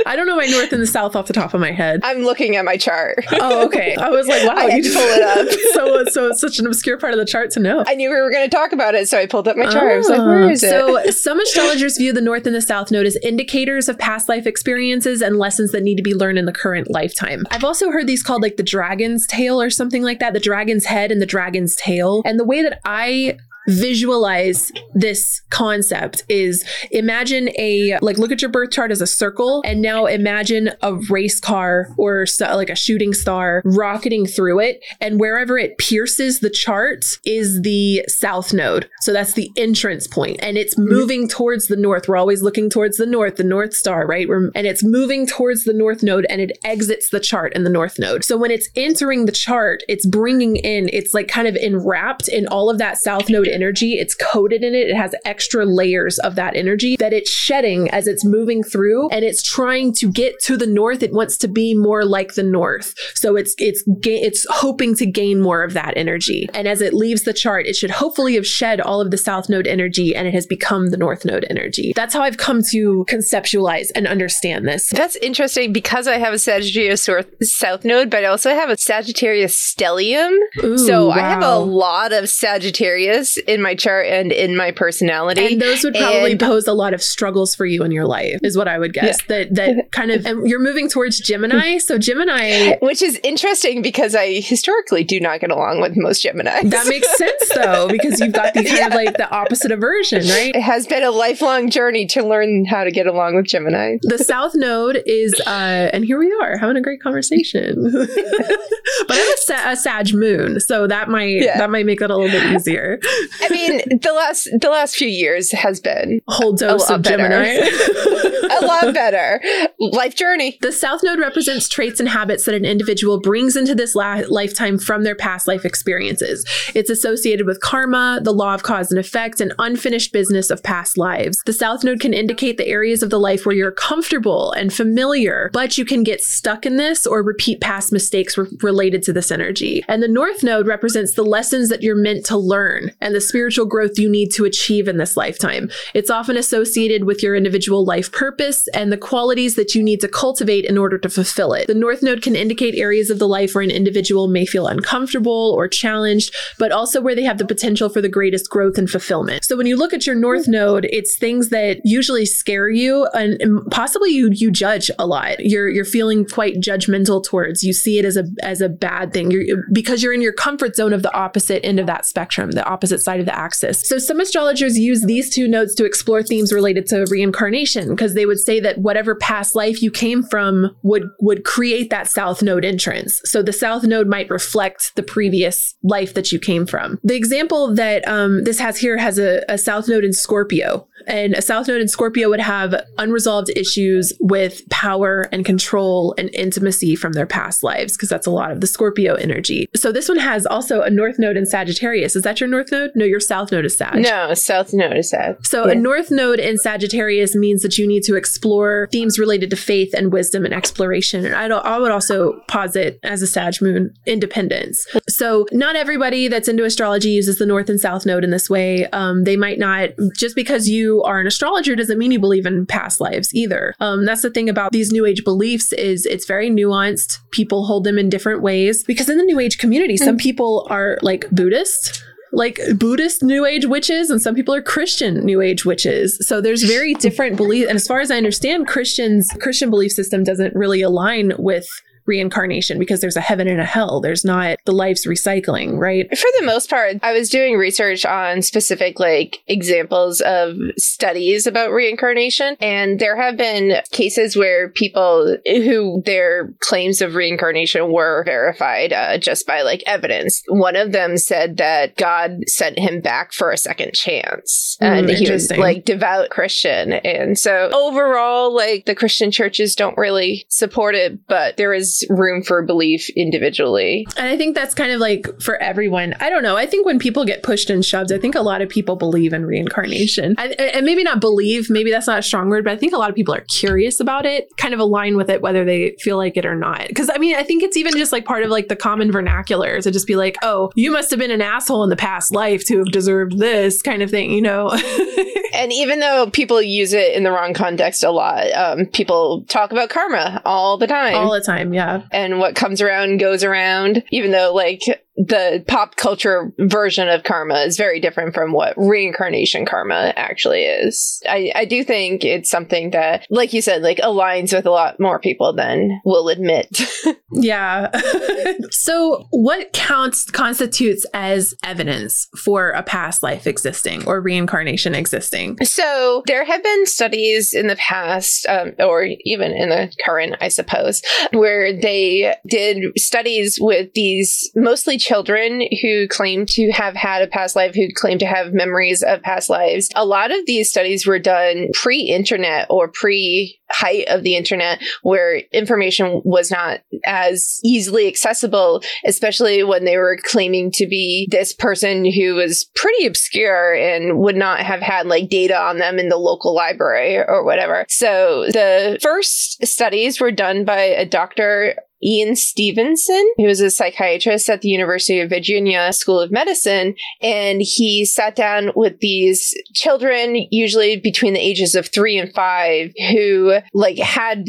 [0.05, 2.01] I don't know my north and the south off the top of my head.
[2.03, 3.25] I'm looking at my chart.
[3.33, 3.95] Oh, okay.
[4.05, 5.59] I was like, wow, you to pull it up.
[5.73, 7.83] so, so it's such an obscure part of the chart to know.
[7.87, 9.91] I knew we were going to talk about it, so I pulled up my chart.
[9.91, 10.73] I was like, where is it?
[10.73, 10.75] Ah.
[10.75, 14.45] So, some astrologers view the North and the South Node as indicators of past life
[14.45, 17.45] experiences and lessons that need to be learned in the current lifetime.
[17.49, 20.85] I've also heard these called like the dragon's tail or something like that, the dragon's
[20.85, 22.21] head and the dragon's tail.
[22.25, 23.37] And the way that I
[23.67, 29.61] visualize this concept is imagine a like look at your birth chart as a circle
[29.65, 34.83] and now imagine a race car or so, like a shooting star rocketing through it.
[35.01, 38.89] And wherever it pierces the chart is the south node.
[39.01, 40.39] So that's the entrance point.
[40.41, 40.89] And it's mm-hmm.
[40.89, 42.07] moving towards the north.
[42.07, 44.27] We're always looking towards the north the north star right?
[44.27, 47.69] We're- and it's moving towards the north node and it exits the chart in the
[47.69, 48.23] north node.
[48.23, 52.47] So when it's entering the chart it's bringing in it's like kind of enwrapped in
[52.47, 56.35] all of that south node energy it's coated in it it has extra layers of
[56.35, 60.57] that energy that it's shedding as it's moving through and it's trying to get to
[60.57, 61.01] the north.
[61.03, 62.93] It wants to be more like the north.
[63.13, 66.47] So it's it's it's hoping to gain more of that energy.
[66.53, 69.49] And as it leaves the chart it should hopefully have shed all of the south
[69.49, 71.93] node energy and it has become the north node energy.
[71.95, 74.89] That's how i've come to conceptualize and understand this.
[74.89, 77.07] That's interesting because I have a Sagittarius
[77.41, 80.35] South node, but I also have a Sagittarius stellium.
[80.63, 85.45] Ooh, so I have a lot of Sagittarius in my chart and in my personality.
[85.53, 88.39] And those would probably And- pose a lot of struggles for you in your life,
[88.43, 89.21] is what I would guess.
[89.25, 91.77] That that kind of and you're moving towards Gemini.
[91.77, 96.61] So Gemini which is interesting because I historically do not get along with most Gemini.
[96.63, 100.55] that makes sense though, because you've got the kind of like the opposite aversion, right?
[100.55, 103.97] it has been a lifelong journey to learn how to get along with Gemini.
[104.01, 107.75] The South Node is, uh, and here we are having a great conversation.
[107.91, 111.57] but I'm a, sa- a Sag Moon, so that might Yeah.
[111.57, 112.99] that might make it a little bit easier.
[113.41, 117.17] I mean, the last the last few years has been whole dose of better.
[117.17, 117.45] Gemini.
[118.51, 119.41] a lot better.
[119.79, 120.57] Life journey.
[120.61, 124.77] The South Node represents traits and habits that an individual brings into this la- lifetime
[124.77, 126.45] from their past life experiences.
[126.73, 130.97] It's associated with karma, the law of cause and effect, and unfinished business of past
[130.97, 131.41] lives.
[131.45, 135.49] The South Node can indicate the areas of the life where you're comfortable and familiar,
[135.53, 139.31] but you can get stuck in this or repeat past mistakes re- related to this
[139.31, 139.83] energy.
[139.87, 143.65] And the North Node represents the lessons that you're meant to learn and the spiritual
[143.65, 145.69] growth you need to achieve in this lifetime.
[145.93, 150.07] It's often associated with your individual life purpose and the qualities that you need to
[150.07, 151.67] cultivate in order to fulfill it.
[151.67, 155.53] The North Node can indicate areas of the life where an individual may feel uncomfortable
[155.57, 159.43] or challenged, but also where they have the potential for the greatest growth and fulfillment.
[159.43, 163.39] So when you look at your North Node, it's things that usually scare you and
[163.71, 165.39] possibly you you judge a lot.
[165.39, 167.63] You're you're feeling quite judgmental towards.
[167.63, 169.31] You see it as a as a bad thing.
[169.31, 172.65] You're because you're in your comfort zone of the opposite end of that spectrum, the
[172.65, 173.81] opposite side of the axis.
[173.81, 178.25] So some astrologers use these two nodes to explore themes related to reincarnation because they
[178.25, 182.65] would say that whatever past life you came from would would create that south node
[182.65, 183.21] entrance.
[183.25, 186.99] So the south node might reflect the previous life that you came from.
[187.03, 190.87] The example that um, this has here has a, a south node in Scorpio.
[191.07, 196.33] And a South Node in Scorpio would have unresolved issues with power and control and
[196.33, 199.67] intimacy from their past lives, because that's a lot of the Scorpio energy.
[199.75, 202.15] So this one has also a North Node in Sagittarius.
[202.15, 202.91] Is that your North Node?
[202.95, 204.01] No, your South Node is Sag.
[204.01, 205.37] No, South Node is Sag.
[205.45, 205.73] So Yeah.
[205.73, 209.93] a North Node in Sagittarius means that you need to explore themes related to faith
[209.95, 211.25] and wisdom and exploration.
[211.25, 214.85] And I, don't, I would also posit as a Sag moon independence.
[215.07, 218.87] So not everybody that's into astrology uses the North and South Node in this way.
[218.87, 222.65] Um, they might not just because you are an astrologer doesn't mean you believe in
[222.65, 223.75] past lives either.
[223.79, 227.19] Um, that's the thing about these New Age beliefs is it's very nuanced.
[227.31, 230.97] People hold them in different ways because in the New Age community, some people are
[231.01, 236.17] like Buddhist like Buddhist New Age witches, and some people are Christian New Age witches.
[236.21, 237.67] So there's very different belief.
[237.67, 241.67] And as far as I understand, Christians Christian belief system doesn't really align with
[242.05, 243.99] reincarnation because there's a heaven and a hell.
[244.01, 246.07] There's not the life's recycling, right?
[246.09, 251.71] For the most part, I was doing research on specific like examples of studies about
[251.71, 258.93] reincarnation, and there have been cases where people who their claims of reincarnation were verified
[258.93, 260.43] uh, just by like evidence.
[260.47, 265.09] One of them said that God sent him back for a second chance, Mm, and
[265.09, 270.95] he was like devout Christian, and so overall, like the Christian churches don't really support
[270.95, 274.07] it, but there is room for belief individually.
[274.17, 276.15] And I think that's kind of like for everyone.
[276.19, 276.57] I don't know.
[276.57, 279.33] I think when people get pushed and shoved, I think a lot of people believe
[279.33, 280.35] in reincarnation.
[280.37, 282.97] And, and maybe not believe, maybe that's not a strong word, but I think a
[282.97, 286.17] lot of people are curious about it, kind of align with it, whether they feel
[286.17, 286.87] like it or not.
[286.87, 289.81] Because I mean, I think it's even just like part of like the common vernacular
[289.81, 292.65] to just be like, oh, you must have been an asshole in the past life
[292.65, 294.75] to have deserved this kind of thing, you know?
[295.55, 299.71] And even though people use it in the wrong context a lot, um, people talk
[299.71, 301.15] about karma all the time.
[301.15, 301.73] All the time.
[301.73, 301.84] Yeah.
[302.11, 307.59] And what comes around goes around, even though, like, the pop culture version of karma
[307.59, 311.21] is very different from what reincarnation karma actually is.
[311.27, 314.99] I, I do think it's something that, like you said, like aligns with a lot
[314.99, 316.81] more people than will admit.
[317.31, 317.91] Yeah.
[318.71, 325.57] so, what counts constitutes as evidence for a past life existing or reincarnation existing?
[325.63, 330.47] So there have been studies in the past, um, or even in the current, I
[330.47, 331.01] suppose,
[331.31, 337.55] where they did studies with these mostly children who claim to have had a past
[337.55, 339.89] life, who claim to have memories of past lives.
[339.95, 345.37] A lot of these studies were done pre-internet or pre height of the internet where
[345.51, 352.05] information was not as easily accessible especially when they were claiming to be this person
[352.05, 356.17] who was pretty obscure and would not have had like data on them in the
[356.17, 363.31] local library or whatever so the first studies were done by a doctor Ian Stevenson,
[363.37, 368.35] who was a psychiatrist at the University of Virginia School of Medicine, and he sat
[368.35, 374.45] down with these children, usually between the ages of three and five, who like had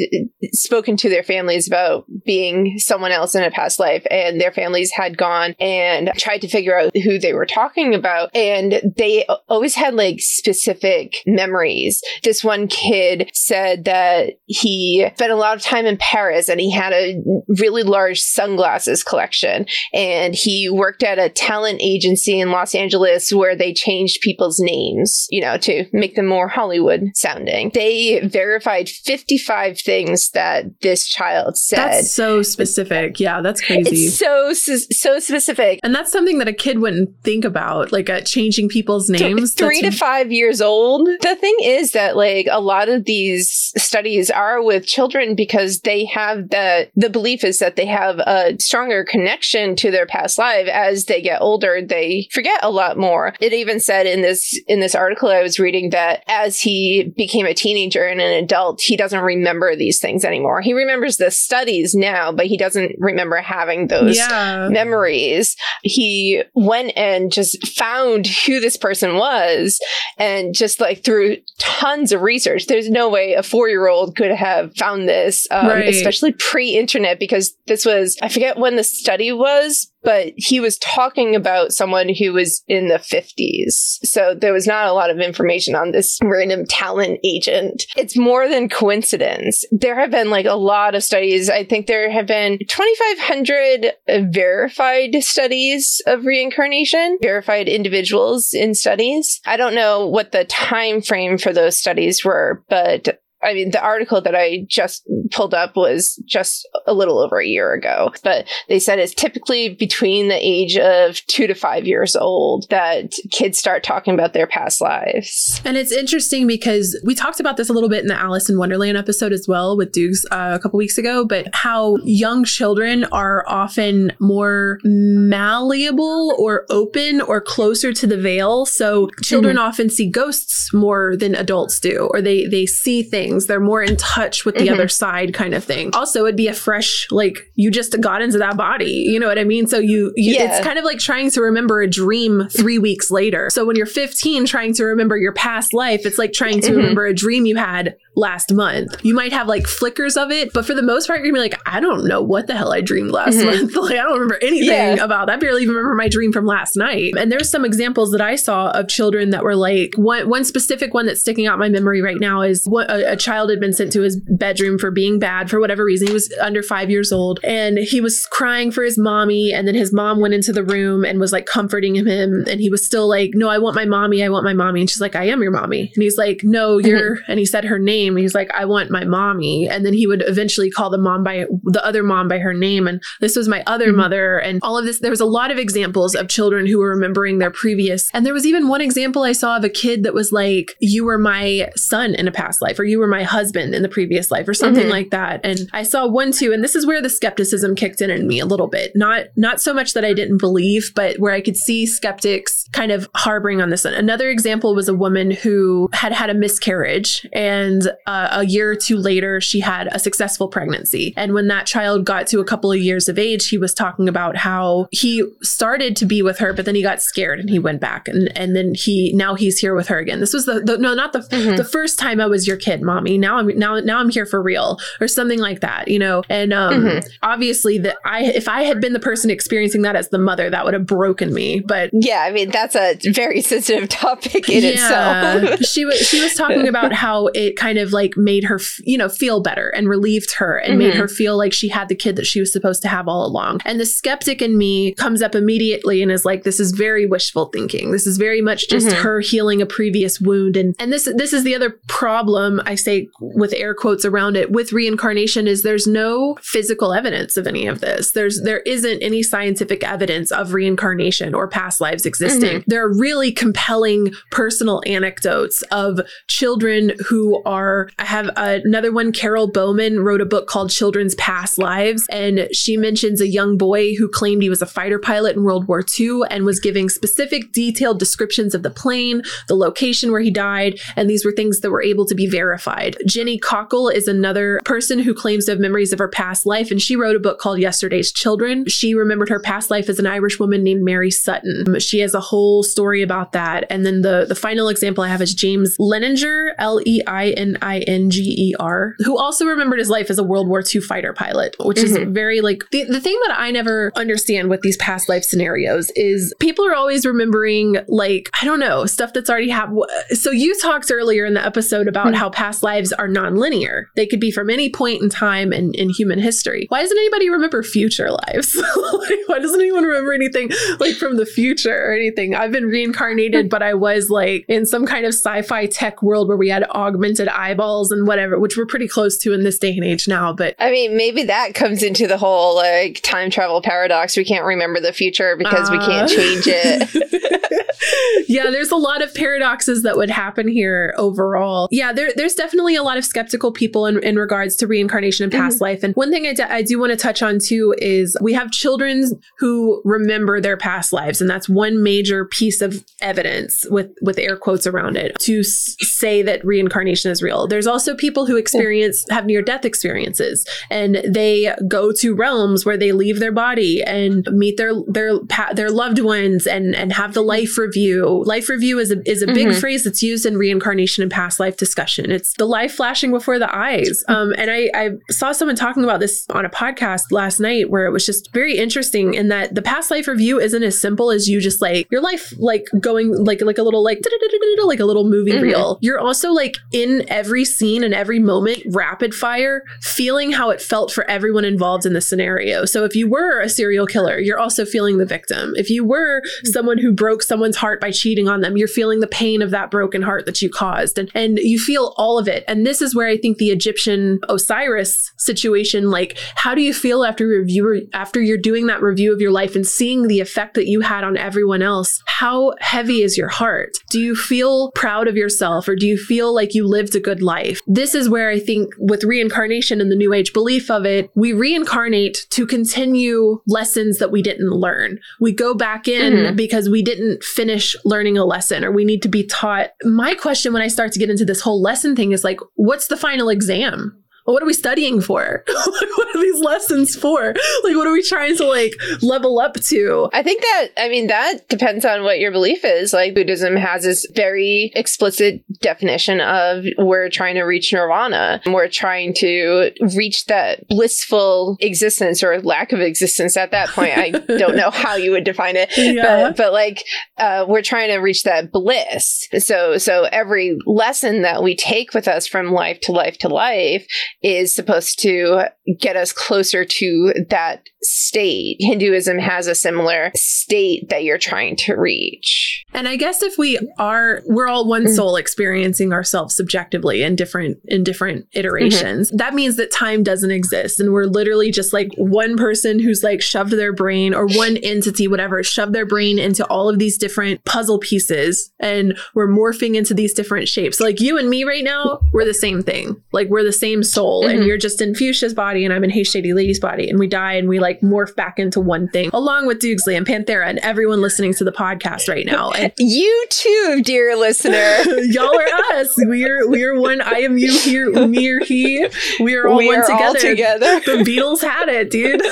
[0.52, 4.90] spoken to their families about being someone else in a past life, and their families
[4.92, 9.74] had gone and tried to figure out who they were talking about, and they always
[9.74, 12.02] had like specific memories.
[12.22, 16.70] This one kid said that he spent a lot of time in Paris and he
[16.70, 19.66] had a really large sunglasses collection.
[19.92, 25.26] And he worked at a talent agency in Los Angeles where they changed people's names,
[25.30, 27.70] you know, to make them more Hollywood sounding.
[27.74, 31.78] They verified 55 things that this child said.
[31.78, 33.20] That's so specific.
[33.20, 34.06] Yeah, that's crazy.
[34.06, 35.80] It's so so specific.
[35.82, 39.54] And that's something that a kid wouldn't think about, like uh, changing people's names.
[39.54, 41.08] Three to five years old.
[41.20, 46.04] The thing is that like a lot of these studies are with children because they
[46.06, 50.68] have the the belief is that they have a stronger connection to their past life
[50.68, 51.80] as they get older.
[51.82, 53.34] They forget a lot more.
[53.40, 57.46] It even said in this in this article I was reading that as he became
[57.46, 60.60] a teenager and an adult, he doesn't remember these things anymore.
[60.60, 64.68] He remembers the studies now, but he doesn't remember having those Yeah.
[64.70, 65.56] memories.
[65.82, 69.78] He went and just found who this person was
[70.18, 72.66] and just like through tons of research.
[72.66, 75.88] There's no way a four year old could have found this, um, Right.
[75.88, 80.78] especially pre internet, because this was, I forget when the study was, but he was
[80.78, 83.98] talking about someone who was in the 50s.
[84.04, 87.84] So there was not a lot of information on this random talent agent.
[87.96, 89.64] It's more than coincidence.
[89.72, 91.50] There have been like a lot of studies.
[91.50, 99.40] I think there have been 2,500 verified studies of reincarnation, verified individuals in studies.
[99.44, 103.80] I don't know what the time frame for those studies were, but I mean, the
[103.80, 108.46] article that I just pulled up was just a little over a year ago, but
[108.68, 113.56] they said it's typically between the age of two to five years old that kids
[113.56, 115.60] start talking about their past lives.
[115.64, 118.58] And it's interesting because we talked about this a little bit in the Alice in
[118.58, 123.04] Wonderland episode as well with Dukes uh, a couple weeks ago, but how young children
[123.12, 128.66] are often more malleable or open or closer to the veil.
[128.66, 133.35] So children often see ghosts more than adults do, or they they see things.
[133.44, 134.72] They're more in touch with the Mhm.
[134.72, 135.90] other side, kind of thing.
[135.92, 138.90] Also, it'd be a fresh like you just got into that body.
[139.10, 139.66] You know what I mean?
[139.66, 140.56] So you, you Yeah.
[140.56, 143.50] it's kind of like trying to remember a dream three weeks later.
[143.50, 146.76] So when you're 15, trying to remember your past life, it's like trying to Mhm.
[146.76, 148.96] remember a dream you had last month.
[149.04, 151.50] You might have like flickers of it, but for the most part, you're gonna be
[151.50, 153.44] like, I don't know what the hell I dreamed last Mhm.
[153.44, 153.76] month.
[153.76, 155.04] like, I don't remember anything Yeah.
[155.04, 155.34] about that.
[155.34, 157.12] I barely even remember my dream from last night.
[157.18, 160.94] And there's some examples that I saw of children that were like, one, one specific
[160.94, 163.60] one that's sticking out in my memory right now is what a, a child had
[163.60, 166.06] been sent to his bedroom for being bad for whatever reason.
[166.08, 169.52] He was under five years old and he was crying for his mommy.
[169.52, 172.44] And then his mom went into the room and was like comforting him.
[172.48, 174.24] And he was still like, No, I want my mommy.
[174.24, 174.80] I want my mommy.
[174.80, 175.92] And she's like, I am your mommy.
[175.94, 178.05] And he's like, No, you're, and he said her name.
[178.14, 179.68] And he's like, I want my mommy.
[179.68, 182.86] And then he would eventually call the mom by the other mom by her name.
[182.86, 183.96] And this was my other Mhm.
[183.96, 184.38] mother.
[184.38, 187.38] And all of this, there was a lot of examples of children who were remembering
[187.38, 188.08] their previous.
[188.12, 191.04] And there was even one example I saw of a kid that was like, You
[191.04, 194.30] were my son in a past life, or you were my husband in the previous
[194.30, 194.90] life, or something Mhm.
[194.90, 195.40] like that.
[195.44, 198.40] And I saw one too, and this is where the skepticism kicked in in me
[198.40, 198.92] a little bit.
[198.94, 202.92] Not not so much that I didn't believe, but where I could see skeptics kind
[202.92, 203.84] of harboring on this.
[203.84, 208.76] Another example was a woman who had had a miscarriage, and uh, a year or
[208.76, 211.14] two later, she had a successful pregnancy.
[211.16, 214.08] And when that child got to a couple of years of age, he was talking
[214.08, 217.58] about how he started to be with her, but then he got scared and he
[217.58, 220.20] went back, and and then he now he's here with her again.
[220.20, 221.56] This was the, the no, not the Mhm.
[221.56, 223.18] the first time I was your kid, mommy.
[223.18, 226.22] Now I'm now now I'm here for real, or something like that, you know.
[226.28, 227.08] And um, Mhm.
[227.22, 230.64] obviously, that I if I had been the person experiencing that as the mother, that
[230.64, 231.60] would have broken me.
[231.60, 235.60] But Yeah, I mean, that's a very sensitive topic in itself.
[235.64, 239.08] she was she was talking about how it kind of like made her you know
[239.08, 240.98] feel better and relieved her and made Mhm.
[240.98, 243.60] her feel like she had the kid that she was supposed to have all along.
[243.64, 247.46] And the skeptic in me comes up immediately and is like, this is very wishful
[247.46, 247.90] thinking.
[247.92, 248.92] This is very much just Mhm.
[249.02, 250.56] her healing a previous wound.
[250.56, 254.50] And and this this is the other problem I say with air quotes around it
[254.50, 258.12] with reincarnation is there's no physical evidence of any of this.
[258.12, 262.45] There's there isn't any scientific evidence of reincarnation or past lives existing.
[262.46, 262.62] Mm-hmm.
[262.66, 269.12] There are really compelling personal anecdotes of children who are I have uh, another one
[269.12, 273.94] Carol Bowman wrote a book called Children's Past Lives and she mentions a young boy
[273.94, 277.52] who claimed he was a fighter pilot in World War II and was giving specific
[277.52, 281.70] detailed descriptions of the plane, the location where he died, and these were things that
[281.70, 282.96] were able to be verified.
[283.06, 286.80] Jenny Cockell is another person who claims to have memories of her past life, and
[286.80, 288.66] she wrote a book called Yesterday's Children.
[288.66, 291.78] She remembered her past life as an Irish woman named Mary Sutton.
[291.80, 293.64] She has a whole whole story about that.
[293.70, 297.56] And then the the final example I have is James Leininger, L E I N
[297.62, 298.20] I N G
[298.50, 301.78] E R, who also remembered his life as a World War II fighter pilot, which
[301.78, 302.12] is Mhm.
[302.12, 306.34] very like the, the thing that I never understand with these past life scenarios is
[306.40, 309.82] people are always remembering like I don't know stuff that's already happened.
[310.10, 312.14] So you talked earlier in the episode about Mhm.
[312.16, 313.88] how past lives are non-linear.
[313.96, 316.66] They could be from any point in time in, in human history.
[316.68, 318.54] Why doesn't anybody remember future lives?
[319.00, 322.25] like, why doesn't anyone remember anything like from the future or anything?
[322.34, 326.36] I've been reincarnated, but I was like in some kind of sci-fi tech world where
[326.36, 329.84] we had augmented eyeballs and whatever, which we're pretty close to in this day and
[329.84, 330.32] age now.
[330.32, 334.16] But I mean, maybe that comes into the whole like time travel paradox.
[334.16, 336.14] We can't remember the future because we can't Uh.
[336.14, 337.32] change it.
[338.28, 341.68] yeah, there's a lot of paradoxes that would happen here overall.
[341.70, 345.32] Yeah, there, there's definitely a lot of skeptical people in, in regards to reincarnation and
[345.32, 345.82] past life.
[345.82, 348.50] And one thing I, d- I do want to touch on too is we have
[348.50, 354.18] children who remember their past lives, and that's one major piece of evidence with with
[354.18, 357.46] air quotes around it to s- say that reincarnation is real.
[357.46, 362.76] There's also people who experience have near death experiences, and they go to realms where
[362.76, 365.18] they leave their body and meet their their
[365.54, 368.22] their loved ones and and have the life review.
[368.26, 369.60] Life review is a is a big Mhm.
[369.60, 372.10] phrase that's used in reincarnation and past life discussion.
[372.10, 374.04] It's the life flashing before the eyes.
[374.08, 377.86] Um, and I I saw someone talking about this on a podcast last night where
[377.86, 381.28] it was just very interesting in that the past life review isn't as simple as
[381.28, 384.00] you just like your life like going like like a little like
[384.72, 385.42] like a little movie Mhm.
[385.42, 385.78] reel.
[385.80, 390.88] You're also like in every scene and every moment, rapid fire, feeling how it felt
[390.92, 392.64] for everyone involved in the scenario.
[392.64, 395.52] So if you were a serial killer, you're also feeling the victim.
[395.56, 399.06] If you were someone who broke someone's heart by cheating on them, you're feeling the
[399.22, 400.98] pain of that broken heart that you caused.
[400.98, 402.44] And and you feel all of it.
[402.48, 407.04] And this is where I think the Egyptian Osiris situation, like, how do you feel
[407.04, 410.66] after review after you're doing that review of your life and seeing the effect that
[410.66, 411.95] you had on everyone else?
[412.06, 413.72] How heavy is your heart?
[413.90, 417.22] Do you feel proud of yourself or do you feel like you lived a good
[417.22, 417.60] life?
[417.66, 421.32] This is where I think with reincarnation and the new age belief of it, we
[421.32, 424.98] reincarnate to continue lessons that we didn't learn.
[425.20, 426.36] We go back in Mhm.
[426.36, 429.70] because we didn't finish learning a lesson or we need to be taught.
[429.84, 432.88] My question when I start to get into this whole lesson thing is like, what's
[432.88, 433.96] the final exam?
[434.26, 435.44] What are we studying for?
[435.48, 437.34] what are these lessons for?
[437.64, 440.10] Like, what are we trying to like level up to?
[440.12, 442.92] I think that, I mean, that depends on what your belief is.
[442.92, 448.40] Like, Buddhism has this very explicit definition of we're trying to reach nirvana.
[448.46, 453.96] We're trying to reach that blissful existence or lack of existence at that point.
[453.96, 455.70] I don't know how you would define it.
[455.76, 456.28] Yeah.
[456.28, 456.84] But, but like,
[457.18, 459.28] uh, we're trying to reach that bliss.
[459.38, 463.86] So, so every lesson that we take with us from life to life to life
[464.22, 465.44] is supposed to
[465.78, 468.56] get us closer to that state.
[468.60, 472.64] Hinduism has a similar state that you're trying to reach.
[472.74, 474.94] And I guess if we are, we're all one Mm.
[474.94, 479.10] soul experiencing ourselves subjectively in different in different iterations.
[479.10, 483.22] That means that time doesn't exist, and we're literally just like one person who's like
[483.22, 487.44] shoved their brain or one entity, whatever, shoved their brain into all of these different
[487.44, 490.80] puzzle pieces, and we're morphing into these different shapes.
[490.80, 492.96] Like you and me right now, we're the same thing.
[493.12, 494.46] Like we're the same soul, and Mhm.
[494.46, 497.34] you're just in Fuchsia's body, and I'm in Hey Shady Lady's body, and we die,
[497.34, 501.00] and we like morph back into one thing, along with Doogsley and Panthera and everyone
[501.00, 502.50] listening to the podcast right now.
[502.52, 504.56] And You too, dear listener.
[505.10, 505.92] Y'all are us.
[505.98, 507.00] We're we're one.
[507.00, 507.56] I am you.
[507.58, 508.86] Here, me or he.
[509.20, 510.04] We are all we one are together.
[510.06, 510.80] all together.
[510.86, 512.22] The Beatles had it, dude.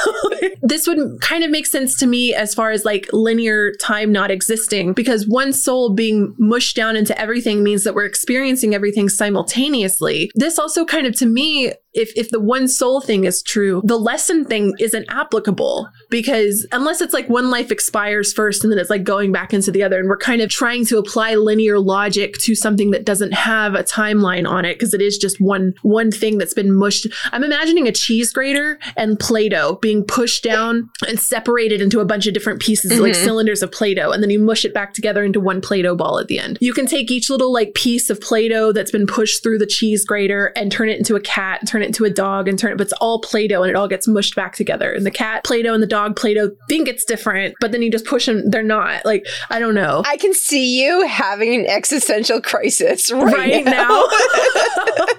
[0.62, 4.30] this would kind of make sense to me as far as like linear time not
[4.30, 10.30] existing, because one soul being mushed down into everything means that we're experiencing everything simultaneously.
[10.34, 13.98] This also kind of to me if if the one soul thing is true, the
[13.98, 18.90] lesson thing isn't applicable because unless it's like one life expires first and then it's
[18.90, 22.34] like going back into the other and we're kind of trying to apply linear logic
[22.38, 26.10] to something that doesn't have a timeline on it because it is just one one
[26.10, 27.06] thing that's been mushed.
[27.32, 32.26] I'm imagining a cheese grater and Play-Doh being pushed down and separated into a bunch
[32.26, 33.24] of different pieces like Mhm.
[33.24, 36.26] cylinders of Play-Doh and then you mush it back together into one Play-Doh ball at
[36.28, 36.58] the end.
[36.60, 40.04] You can take each little like piece of Play-Doh that's been pushed through the cheese
[40.04, 42.78] grater and turn it into a cat, turn it into a dog and turn it,
[42.78, 44.92] but it's all Play-Doh and it all gets mushed back together.
[44.92, 48.04] And the cat Play-Doh and the dog Play-Doh think it's different, but then you just
[48.06, 49.04] push them, they're not.
[49.04, 50.02] Like, I don't know.
[50.06, 53.72] I can see you having an existential crisis right, Right, now.
[53.72, 54.06] now,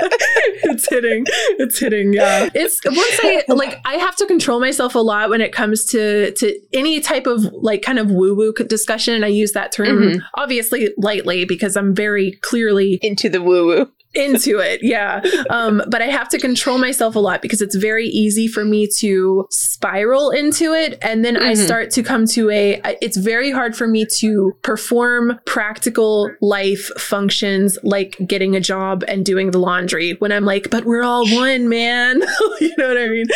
[0.63, 1.23] it's hitting.
[1.59, 2.13] It's hitting.
[2.13, 5.85] Yeah, it's once I like I have to control myself a lot when it comes
[5.85, 9.13] to to any type of like kind of woo woo discussion.
[9.13, 10.21] And I use that term Mhm.
[10.35, 13.91] obviously lightly because I'm very clearly Into the woo woo.
[14.15, 14.79] Into it.
[14.83, 15.21] Yeah.
[15.49, 18.87] Um, but I have to control myself a lot because it's very easy for me
[18.99, 20.97] to spiral into it.
[21.01, 21.65] And then I Mhm.
[21.65, 27.77] start to come to a, it's very hard for me to perform practical life functions
[27.83, 31.67] like getting a job and doing the laundry when I'm like, but we're all one,
[31.69, 32.21] man.
[32.61, 33.25] you know what I mean?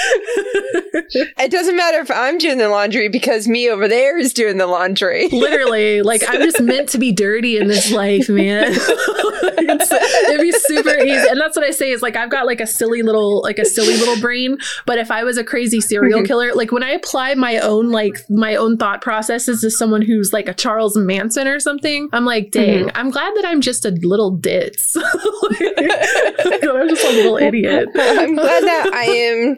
[1.12, 4.68] It doesn't matter if I'm doing the laundry because me over there is doing the
[4.68, 5.28] laundry.
[5.32, 8.74] Literally, like I'm just meant to be dirty in this life, man.
[8.74, 9.92] It's-
[10.30, 12.68] it'd be super easy, and that's what I say is like I've got like a
[12.68, 14.58] silly little, like a silly little brain.
[14.86, 16.28] But if I was a crazy serial Mhm.
[16.28, 20.32] killer, like when I apply my own like my own thought processes to someone who's
[20.34, 23.92] like a Charles Manson or something, I'm like, dang, I'm glad that I'm just a
[23.92, 24.96] little ditz.
[25.78, 27.90] I'm just a little idiot.
[27.96, 29.58] I'm glad that I am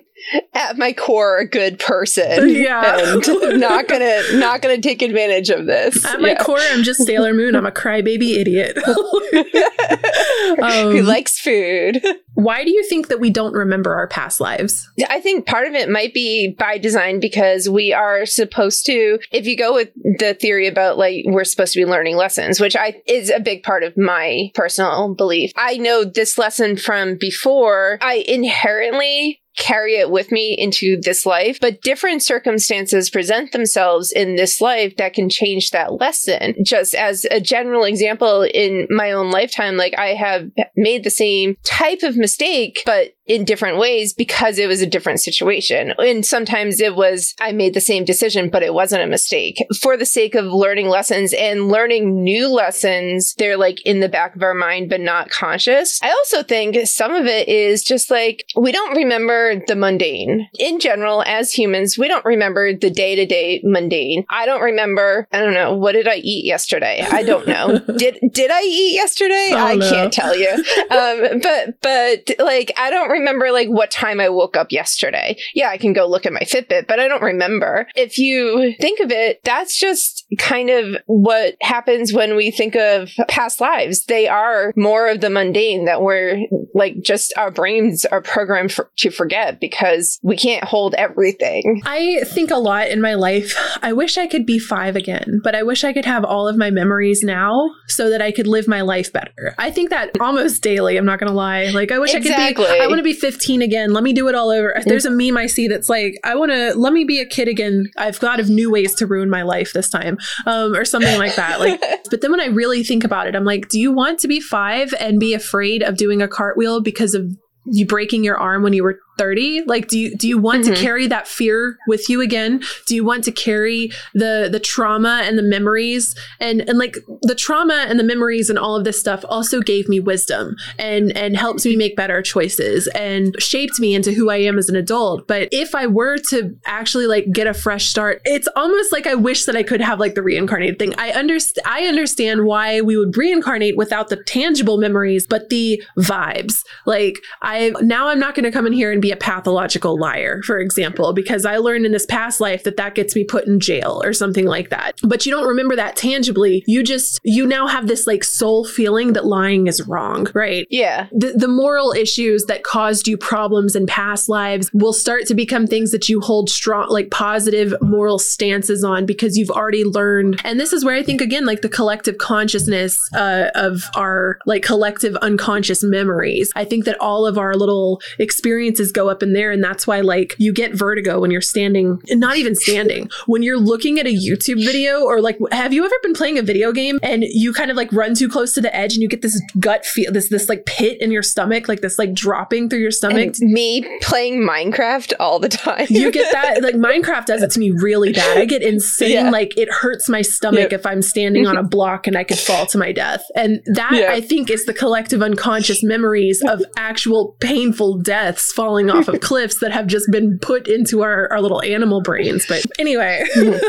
[0.53, 2.49] at my core a good person.
[2.49, 3.13] Yeah.
[3.15, 6.03] And not gonna not gonna take advantage of this.
[6.05, 6.43] At my Yeah.
[6.43, 7.55] core, I'm just Sailor Moon.
[7.55, 8.77] I'm a crybaby idiot.
[10.57, 12.01] Who Um, likes food.
[12.33, 14.89] Why do you think that we don't remember our past lives?
[15.09, 19.45] I think part of it might be by design because we are supposed to, if
[19.45, 23.01] you go with the theory about like we're supposed to be learning lessons, which I
[23.07, 25.51] is a big part of my personal belief.
[25.55, 27.97] I know this lesson from before.
[28.01, 34.35] I inherently carry it with me into this life, but different circumstances present themselves in
[34.35, 36.55] this life that can change that lesson.
[36.65, 41.57] Just as a general example in my own lifetime, like I have made the same
[41.63, 45.93] type of mistake, but in different ways because it was a different situation.
[45.97, 49.55] And sometimes it was, I made the same decision, but it wasn't a mistake.
[49.79, 54.35] For the sake of learning lessons and learning new lessons, they're like in the back
[54.35, 55.97] of our mind, but not conscious.
[56.03, 60.49] I also think some of it is just like, we don't remember the mundane.
[60.59, 64.25] In general, as humans, we don't remember the day to day mundane.
[64.29, 67.01] I don't remember, I don't know, what did I eat yesterday?
[67.09, 67.79] I don't know.
[67.97, 69.51] did, did I eat yesterday?
[69.53, 69.89] Oh, I no.
[69.89, 70.51] can't tell you.
[70.91, 75.37] Um, but, but like, I don't remember like what time I woke up yesterday.
[75.53, 77.87] Yeah, I can go look at my Fitbit, but I don't remember.
[77.95, 83.09] If you think of it, that's just kind of what happens when we think of
[83.27, 84.05] past lives.
[84.05, 86.39] They are more of the mundane that we're
[86.73, 91.81] like just our brains are programmed for, to forget because we can't hold everything.
[91.85, 93.55] I think a lot in my life.
[93.81, 96.57] I wish I could be five again, but I wish I could have all of
[96.57, 99.55] my memories now so that I could live my life better.
[99.57, 100.97] I think that almost daily.
[100.97, 101.69] I'm not going to lie.
[101.71, 102.65] Like, I wish I could Exactly.
[102.65, 103.93] be, I want to be 15 again.
[103.93, 104.81] Let me do it all over.
[104.85, 107.47] There's a meme I see that's like, I want to, let me be a kid
[107.47, 107.89] again.
[107.97, 111.35] I've thought of new ways to ruin my life this time, um, or something like
[111.35, 111.59] that.
[111.59, 114.27] Like, but then when I really think about it, I'm like, do you want to
[114.27, 117.31] be five and be afraid of doing a cartwheel because of
[117.65, 120.73] you breaking your arm when you were 30 like do you do you want Mhm.
[120.73, 122.61] to carry that fear with you again?
[122.87, 126.15] Do you want to carry the the trauma and the memories?
[126.39, 129.87] And and like the trauma and the memories and all of this stuff also gave
[129.87, 134.37] me wisdom and and helps me make better choices and shaped me into who I
[134.37, 135.27] am as an adult.
[135.27, 139.15] But if I were to actually like get a fresh start it's almost like I
[139.15, 140.93] wish that I could have like the reincarnated thing.
[140.97, 146.55] I understand I understand why we would reincarnate without the tangible memories but the vibes.
[146.85, 150.41] Like I now I'm not going to come in here and be a pathological liar,
[150.43, 153.59] for example, because I learned in this past life that that gets me put in
[153.59, 154.99] jail or something like that.
[155.03, 156.63] But you don't remember that tangibly.
[156.67, 160.67] You just you now have this like soul feeling that lying is wrong, right?
[160.69, 161.07] Yeah.
[161.11, 165.67] the, the moral issues that caused you problems in past lives will start to become
[165.67, 170.59] things that you hold strong like positive moral stances on because you've already learned and
[170.59, 175.15] this is where i think again like the collective consciousness uh, of our like collective
[175.17, 179.63] unconscious memories i think that all of our little experiences go up in there and
[179.63, 183.57] that's why like you get vertigo when you're standing and not even standing when you're
[183.59, 186.99] looking at a youtube video or like have you ever been playing a video game
[187.03, 189.41] and you kind of like run too close to the edge and you get this
[189.59, 192.91] gut feel this this like pit in your stomach like this like dropping through your
[192.91, 195.85] stomach And me playing Minecraft all the time.
[195.89, 199.29] you get that like minecraft does it to me really bad i get insane Yeah.
[199.29, 200.73] like it hurts my stomach Yep.
[200.73, 203.91] if i'm standing on a block and i could fall to my death and that
[203.93, 204.11] Yeah.
[204.11, 209.59] i think is the collective unconscious memories of actual painful deaths falling off of cliffs
[209.59, 213.23] that have just been put into our, our little animal brains but anyway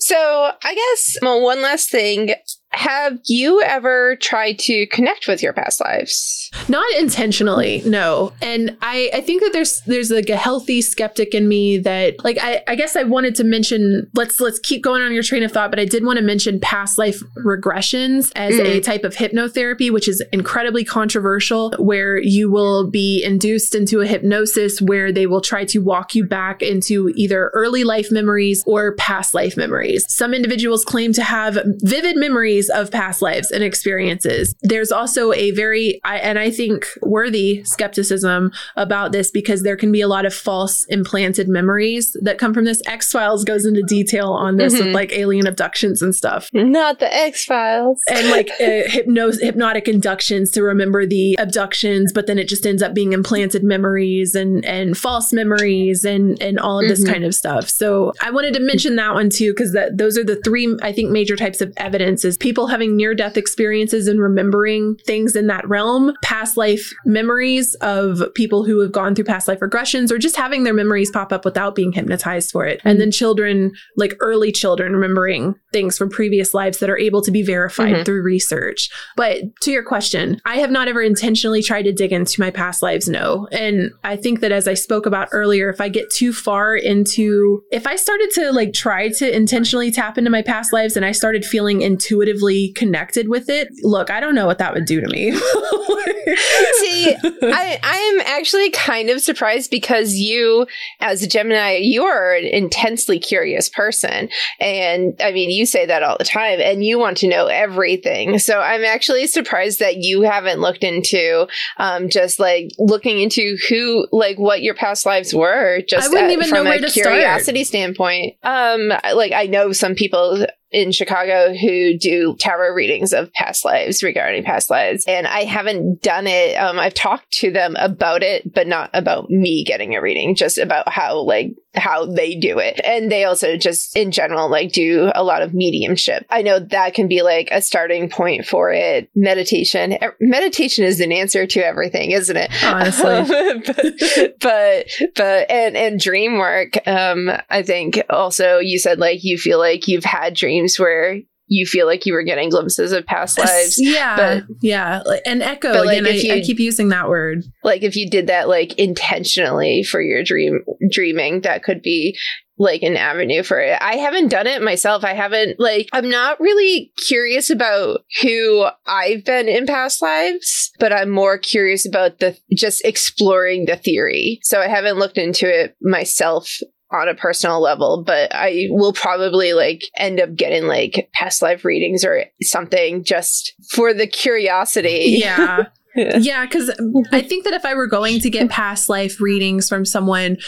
[0.00, 2.34] So, I guess well, one last thing.
[2.70, 6.41] Have you ever tried to connect with your past lives?
[6.68, 8.32] Not intentionally no.
[8.42, 12.38] And i i think that there's there's like a healthy skeptic in me that like
[12.40, 15.52] i i guess i wanted to mention let's let's keep going on your train of
[15.52, 18.82] thought but i did want to mention past life regressions as a mm.
[18.82, 24.80] type of hypnotherapy which is incredibly controversial where you will be induced into a hypnosis
[24.80, 29.34] where they will try to walk you back into either early life memories or past
[29.34, 30.04] life memories.
[30.08, 34.54] Some individuals claim to have vivid memories memories of past lives and experiences.
[34.62, 39.92] There's also a very, I, and I think worthy skepticism about this because there can
[39.92, 42.80] be a lot of false implanted memories that come from this.
[42.86, 44.86] X Files goes into detail on this Mhm.
[44.86, 46.48] with like alien abductions and stuff.
[46.52, 48.00] Not the X Files.
[48.10, 52.82] And like uh, hypnos- hypnotic inductions to remember the abductions, but then it just ends
[52.82, 57.12] up being implanted memories and and false memories and and all of this Mhm.
[57.12, 57.68] kind of stuff.
[57.68, 60.92] So I wanted to mention that one too because that those are the three I
[60.92, 65.46] think major types of evidence is people having near death experiences and remembering things in
[65.48, 70.16] that realm, past life memories of people who have gone through past life regressions or
[70.16, 72.80] just having their memories pop up without being hypnotized for it.
[72.84, 77.30] And then children like early children remembering things from previous lives that are able to
[77.30, 78.04] be verified Mhm.
[78.06, 78.88] through research.
[79.16, 82.82] But to your question, I have not ever intentionally tried to dig into my past
[82.82, 83.46] lives, no.
[83.52, 87.62] And I think that as I spoke about earlier, if I get too far into,
[87.70, 91.12] if I started to like try to intentionally tap into my past lives and I
[91.12, 95.08] started feeling intuitively connected with it, look, I don't know what that would do to
[95.08, 95.32] me.
[96.26, 100.66] See, I I am actually kind of surprised because you,
[101.00, 104.28] as a Gemini, you are an intensely curious person,
[104.60, 108.38] and I mean, you say that all the time, and you want to know everything.
[108.38, 111.46] So I'm actually surprised that you haven't looked into,
[111.78, 116.30] um, just like looking into who, like, what your past lives were, just I wouldn't
[116.30, 117.06] at- even from know where a to start.
[117.08, 118.36] curiosity standpoint.
[118.42, 124.02] Um, like I know some people in Chicago who do tarot readings of past lives
[124.02, 125.04] regarding past lives.
[125.06, 126.56] And I haven't done it.
[126.56, 130.58] Um, I've talked to them about it, but not about me getting a reading, just
[130.58, 132.80] about how, like, how they do it.
[132.84, 136.26] And they also just in general, like, do a lot of mediumship.
[136.30, 139.10] I know that can be like a starting point for it.
[139.14, 139.96] Meditation.
[140.20, 142.50] Meditation is an answer to everything, isn't it?
[142.64, 143.10] Honestly.
[143.10, 146.86] Um, but, but, but, and, and dream work.
[146.86, 151.20] Um, I think also you said like you feel like you've had dreams where
[151.52, 153.76] you feel like you were getting glimpses of past lives.
[153.78, 154.16] yeah.
[154.16, 155.02] but- yeah.
[155.04, 156.14] Like, and echo but, like, again.
[156.14, 157.44] if I, I you- keep using that word.
[157.62, 162.16] Like if you did that like intentionally for your dream dreaming, that could be
[162.58, 163.76] like an avenue for it.
[163.80, 165.04] I haven't done it myself.
[165.04, 170.92] I haven't like I'm not really curious about who I've been in past lives, but
[170.92, 174.38] I'm more curious about the just exploring the theory.
[174.42, 176.58] So I haven't looked into it myself
[176.92, 181.64] on a personal level, but I will probably like end up getting like past life
[181.64, 185.18] readings or something just for the curiosity.
[185.18, 185.64] Yeah.
[185.94, 186.16] Yeah.
[186.18, 186.70] Yeah, because
[187.12, 190.38] I think that if I were going to get past life readings from someone,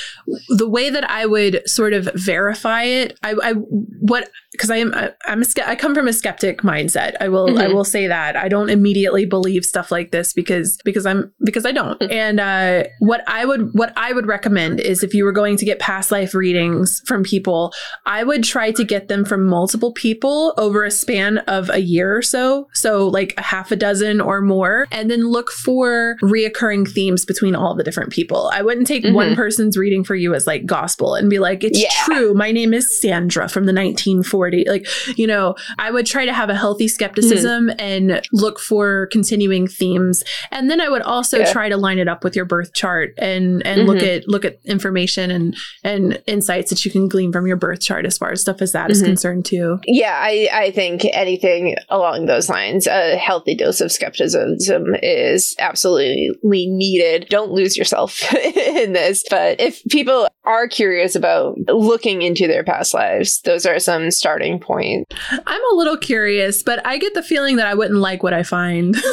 [0.57, 4.95] the way that I would sort of verify it, I, I what because I am
[4.95, 7.15] I, I'm a, I come from a skeptic mindset.
[7.21, 7.75] I will I Mhm.
[7.75, 11.73] will say that I don't immediately believe stuff like this because because I'm because I
[11.73, 12.01] don't.
[12.11, 15.65] And uh, what I would what I would recommend is if you were going to
[15.65, 17.73] get past life readings from people,
[18.07, 22.17] I would try to get them from multiple people over a span of a year
[22.17, 22.69] or so.
[22.73, 27.55] So, like a half a dozen or more, and then look for reoccurring themes between
[27.55, 28.51] all the different people.
[28.55, 29.37] I wouldn't take one Mhm.
[29.37, 31.89] person's reading for you as like gospel and be like, it's Yeah.
[32.05, 32.33] true.
[32.35, 34.65] My name is Sandra from the 1940.
[34.69, 34.87] Like,
[35.19, 40.23] you know, I would try to have a healthy skepticism and look for continuing themes.
[40.53, 41.53] And then I would also Yeah.
[41.53, 44.59] try to line it up with your birth chart and and look at look at
[44.65, 48.41] information and and insights that you can glean from your birth chart as far as
[48.41, 49.07] stuff as that is Mhm.
[49.07, 49.79] concerned too.
[49.87, 55.24] Yeah, I, I think anything along those lines, a healthy dose of skepticism is
[55.59, 56.31] absolutely
[56.69, 57.27] needed.
[57.29, 58.21] Don't lose yourself
[58.57, 59.25] in this.
[59.29, 64.59] But if people are curious about looking into their past lives, those are some starting
[64.59, 65.15] points.
[65.31, 68.43] I'm a little curious, but I get the feeling that I wouldn't like what I
[68.43, 68.95] find.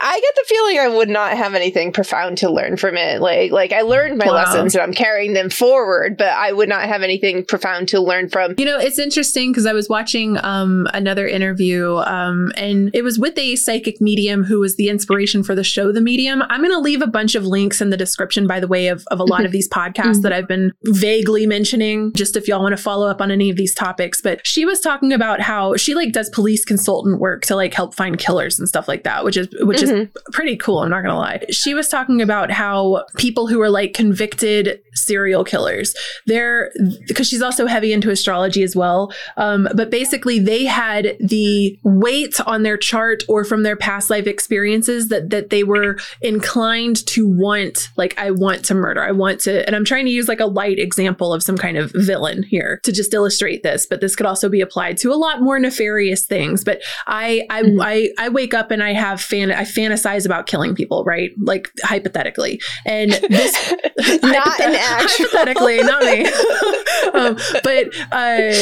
[0.00, 3.20] I get the feeling I would not have anything profound to learn from it.
[3.20, 4.34] Like, like I learned my Wow.
[4.34, 8.28] lessons and I'm carrying them forward, but I would not have anything profound to learn
[8.28, 8.54] from.
[8.58, 13.18] You know, it's interesting because I was watching um, another interview, um, and it was
[13.18, 16.42] with a psychic medium who was the inspiration for the show The Medium.
[16.48, 19.04] I'm going to leave a bunch of links in the description, by the way, of,
[19.10, 22.76] of a lot of these podcasts that I've been vaguely mentioning, just if y'all want
[22.76, 24.20] to follow up on any of these topics.
[24.20, 27.94] But she was talking about how she like does police consultant work to like help
[27.94, 30.10] find killers and stuff like that, which is which is Mhm.
[30.32, 30.80] pretty cool.
[30.80, 31.44] I'm not gonna lie.
[31.50, 35.94] She was talking about how people who are like convicted serial killers,
[36.26, 36.70] they're
[37.06, 39.12] because she's also heavy into astrology as well.
[39.36, 44.26] Um, but basically, they had the weight on their chart or from their past life
[44.26, 47.88] experiences that that they were inclined to want.
[47.96, 49.02] Like, I want to murder.
[49.02, 51.76] I want to, and I'm trying to use like a light example of some kind
[51.76, 53.86] of villain here to just illustrate this.
[53.86, 56.64] But this could also be applied to a lot more nefarious things.
[56.64, 57.78] But I I Mhm.
[57.82, 61.30] I, I wake up and I have fan I fantasize about killing people, right?
[61.40, 62.60] Like hypothetically.
[62.86, 63.72] And this
[64.22, 65.26] not hypothet- an actual.
[65.26, 66.26] hypothetically, not me.
[67.14, 68.52] um, but uh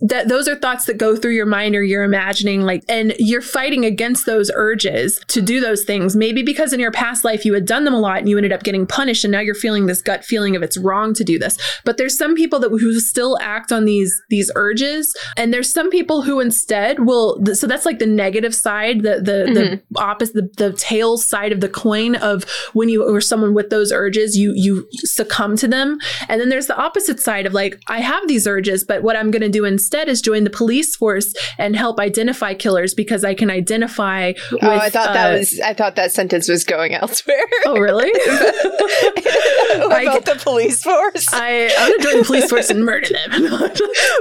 [0.00, 3.42] that those are thoughts that go through your mind or you're imagining like and you're
[3.42, 6.14] fighting against those urges to do those things.
[6.14, 8.52] Maybe because in your past life you had done them a lot and you ended
[8.52, 11.38] up getting punished and now you're feeling this gut feeling of it's wrong to do
[11.38, 11.58] this.
[11.84, 15.90] But there's some people that who still act on these these urges and there's some
[15.90, 19.54] people who instead will so that's like the negative side the the, mm-hmm.
[19.54, 23.70] the opposite the, the tail side of the coin of when you or someone with
[23.70, 25.98] those urges you you succumb to them.
[26.28, 29.30] And then there's the opposite side of like i have these urges but what i'm
[29.30, 33.34] going to do instead is join the police force and help identify killers because I
[33.34, 34.32] can identify.
[34.52, 35.60] With, oh, I thought uh, that was.
[35.60, 37.36] I thought that sentence was going elsewhere.
[37.64, 38.10] Oh, really?
[39.86, 41.26] About I, the police force.
[41.32, 43.30] I I'm gonna join the police force and murder them.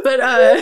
[0.03, 0.62] but uh,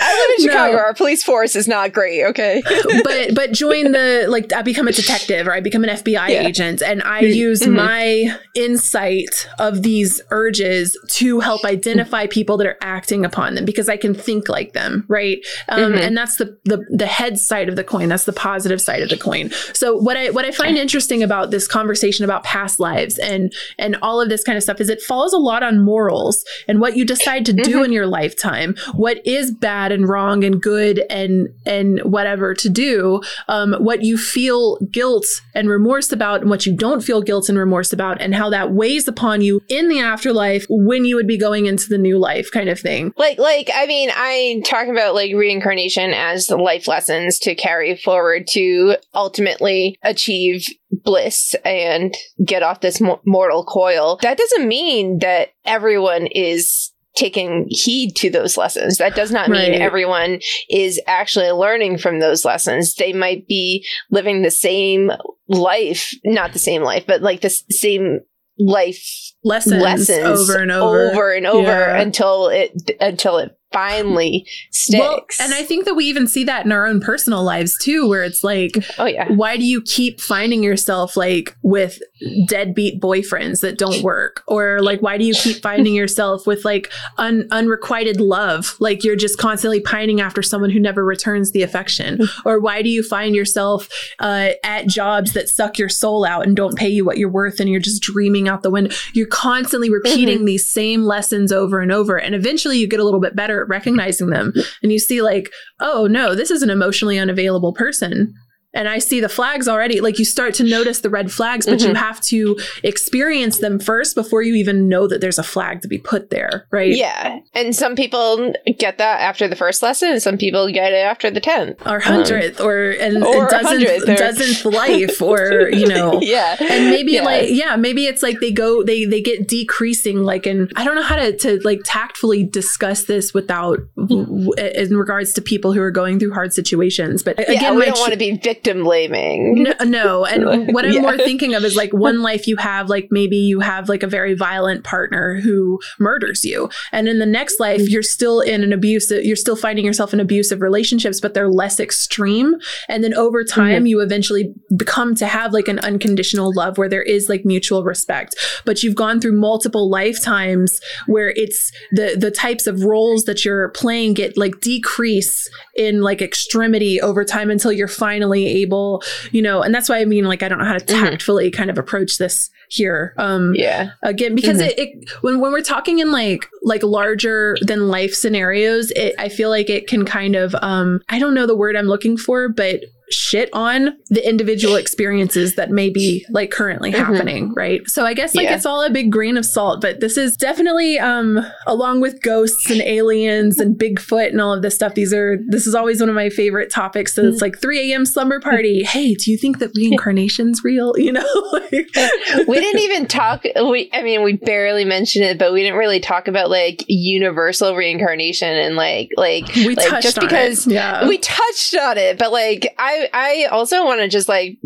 [0.00, 0.72] I live in Chicago.
[0.72, 0.78] No.
[0.78, 2.24] Our police force is not great.
[2.26, 2.62] Okay,
[3.04, 6.46] but but join the like I become a detective or I become an FBI yeah.
[6.46, 7.32] agent and I mm-hmm.
[7.32, 7.76] use mm-hmm.
[7.76, 13.64] my insight of these urges to help identify people that are acting upon upon them
[13.64, 15.38] because I can think like them, right?
[15.68, 15.98] Um, mm-hmm.
[15.98, 18.08] And that's the, the the head side of the coin.
[18.08, 19.50] That's the positive side of the coin.
[19.72, 23.96] So what I what I find interesting about this conversation about past lives and and
[24.02, 26.96] all of this kind of stuff is it falls a lot on morals and what
[26.96, 27.84] you decide to do mm-hmm.
[27.84, 28.74] in your lifetime.
[28.94, 33.20] What is bad and wrong and good and and whatever to do.
[33.48, 37.58] Um, what you feel guilt and remorse about, and what you don't feel guilt and
[37.58, 41.38] remorse about, and how that weighs upon you in the afterlife when you would be
[41.38, 43.12] going into the new life, kind of thing.
[43.16, 48.46] Like like I mean I talk about like reincarnation as life lessons to carry forward
[48.52, 53.00] to ultimately achieve bliss and get off this
[53.38, 54.18] mortal coil.
[54.20, 58.98] That doesn't mean that everyone is taking heed to those lessons.
[58.98, 59.80] That does not mean right.
[59.80, 62.96] everyone is actually learning from those lessons.
[62.96, 65.12] They might be living the same
[65.48, 68.20] life, not the same life, but like the same
[68.58, 70.18] life lessons, lessons
[70.50, 72.00] over and over, over and over yeah.
[72.00, 74.98] until it until it finally sticks.
[74.98, 78.08] Well, and I think that we even see that in our own personal lives too,
[78.08, 82.00] where it's like, oh yeah, why do you keep finding yourself like with
[82.46, 86.90] deadbeat boyfriends that don't work, or like why do you keep finding yourself with like
[87.18, 92.20] un- unrequited love, like you're just constantly pining after someone who never returns the affection,
[92.44, 93.88] or why do you find yourself
[94.20, 97.60] uh, at jobs that suck your soul out and don't pay you what you're worth,
[97.60, 98.94] and you're just dreaming out the window?
[99.12, 100.46] You're constantly repeating mm-hmm.
[100.46, 104.30] these same lessons over and over, and eventually you get a little bit better recognizing
[104.30, 104.52] them.
[104.82, 105.50] And you see like
[105.80, 108.34] oh no this is an emotionally unavailable person
[108.74, 110.00] and I see the flags already.
[110.00, 111.88] Like you start to notice the red flags, but mm-hmm.
[111.88, 115.88] you have to experience them first before you even know that there's a flag to
[115.88, 116.94] be put there, right?
[116.94, 117.40] Yeah.
[117.54, 121.30] And some people get that after the first lesson, and some people get it after
[121.30, 126.56] the tenth or hundredth, um, or and or doesn't doesn't life, or you know, yeah.
[126.60, 127.24] And maybe yeah.
[127.24, 130.22] like yeah, maybe it's like they go they they get decreasing.
[130.22, 135.32] Like, and I don't know how to to like tactfully discuss this without in regards
[135.34, 137.22] to people who are going through hard situations.
[137.22, 139.62] But yeah, again, we don't want to be victim victim blaming.
[139.62, 140.24] No, no.
[140.24, 141.00] and what I'm yeah.
[141.00, 144.06] more thinking of is like one life you have, like maybe you have like a
[144.06, 148.72] very violent partner who murders you, and in the next life you're still in an
[148.72, 152.56] abusive, you're still finding yourself in abusive relationships, but they're less extreme.
[152.88, 153.86] And then over time, mm-hmm.
[153.86, 158.34] you eventually become to have like an unconditional love where there is like mutual respect.
[158.64, 163.68] But you've gone through multiple lifetimes where it's the the types of roles that you're
[163.70, 169.62] playing get like decrease in like extremity over time until you're finally able, you know,
[169.62, 171.04] and that's why I mean, like, I don't know how to mm-hmm.
[171.04, 171.56] tactfully mm-hmm.
[171.56, 173.14] kind of approach this here.
[173.16, 173.90] Um, yeah.
[174.02, 174.68] Again, because mm-hmm.
[174.68, 179.28] it, it, when, when we're talking in like, like larger than life scenarios, it, I
[179.28, 182.48] feel like it can kind of, um, I don't know the word I'm looking for,
[182.48, 182.80] but
[183.10, 187.12] shit on the individual experiences that may be like currently mm-hmm.
[187.12, 187.88] happening, right?
[187.88, 188.56] So I guess like yeah.
[188.56, 192.70] it's all a big grain of salt, but this is definitely um along with ghosts
[192.70, 194.94] and aliens and Bigfoot and all of this stuff.
[194.94, 197.14] These are this is always one of my favorite topics.
[197.14, 198.04] So it's like 3 a.m.
[198.04, 198.82] slumber party.
[198.84, 200.98] Hey, do you think that reincarnation's real?
[200.98, 201.26] You know,
[201.72, 203.44] we didn't even talk.
[203.44, 207.74] We I mean, we barely mentioned it, but we didn't really talk about like universal
[207.74, 210.74] reincarnation and like like we like, touched just because it.
[210.74, 211.06] Yeah.
[211.06, 214.58] we touched on it, but like I I also want to just like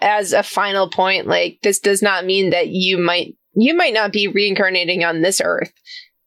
[0.00, 4.12] as a final point, like this does not mean that you might you might not
[4.12, 5.72] be reincarnating on this earth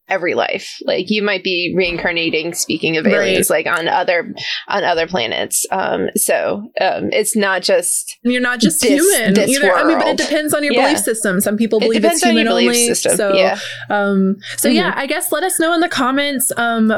[0.10, 0.78] every life.
[0.84, 3.66] Like you might be reincarnating, speaking of aliens, right.
[3.66, 4.34] like on other
[4.68, 5.66] on other planets.
[5.72, 9.34] Um, so um, it's not just you're not just this, human.
[9.34, 9.74] This either.
[9.74, 10.88] I mean, but it depends on your yeah.
[10.88, 11.42] belief system.
[11.42, 12.88] Some people believe it it's human only.
[12.88, 13.18] System.
[13.18, 13.60] So, yeah.
[13.90, 14.78] um, so mm-hmm.
[14.78, 16.52] yeah, I guess let us know in the comments.
[16.58, 16.94] Um,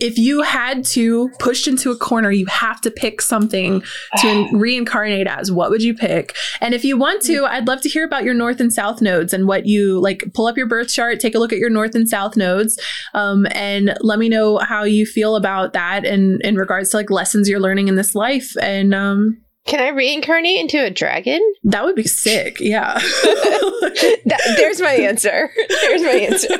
[0.00, 3.82] if you had to pushed into a corner, you have to pick something
[4.18, 5.52] to reincarnate as.
[5.52, 6.36] What would you pick?
[6.60, 9.32] And if you want to, I'd love to hear about your north and south nodes
[9.32, 10.24] and what you like.
[10.34, 12.80] Pull up your birth chart, take a look at your north and south nodes,
[13.14, 17.10] um, and let me know how you feel about that and in regards to like
[17.10, 18.56] lessons you're learning in this life.
[18.60, 21.40] And um, Can I reincarnate into a dragon?
[21.64, 22.58] that would be sick.
[22.60, 23.00] Yeah.
[24.26, 25.50] That- there's my answer.
[25.68, 26.54] There's my answer.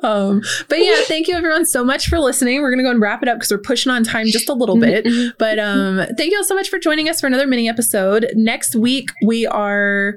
[0.06, 2.60] um, but yeah, thank you everyone so much for listening.
[2.60, 4.78] We're gonna go and wrap it up because we're pushing on time just a little
[4.78, 5.06] bit.
[5.38, 8.30] But um, thank you all so much for joining us for another mini episode.
[8.34, 10.16] Next week we are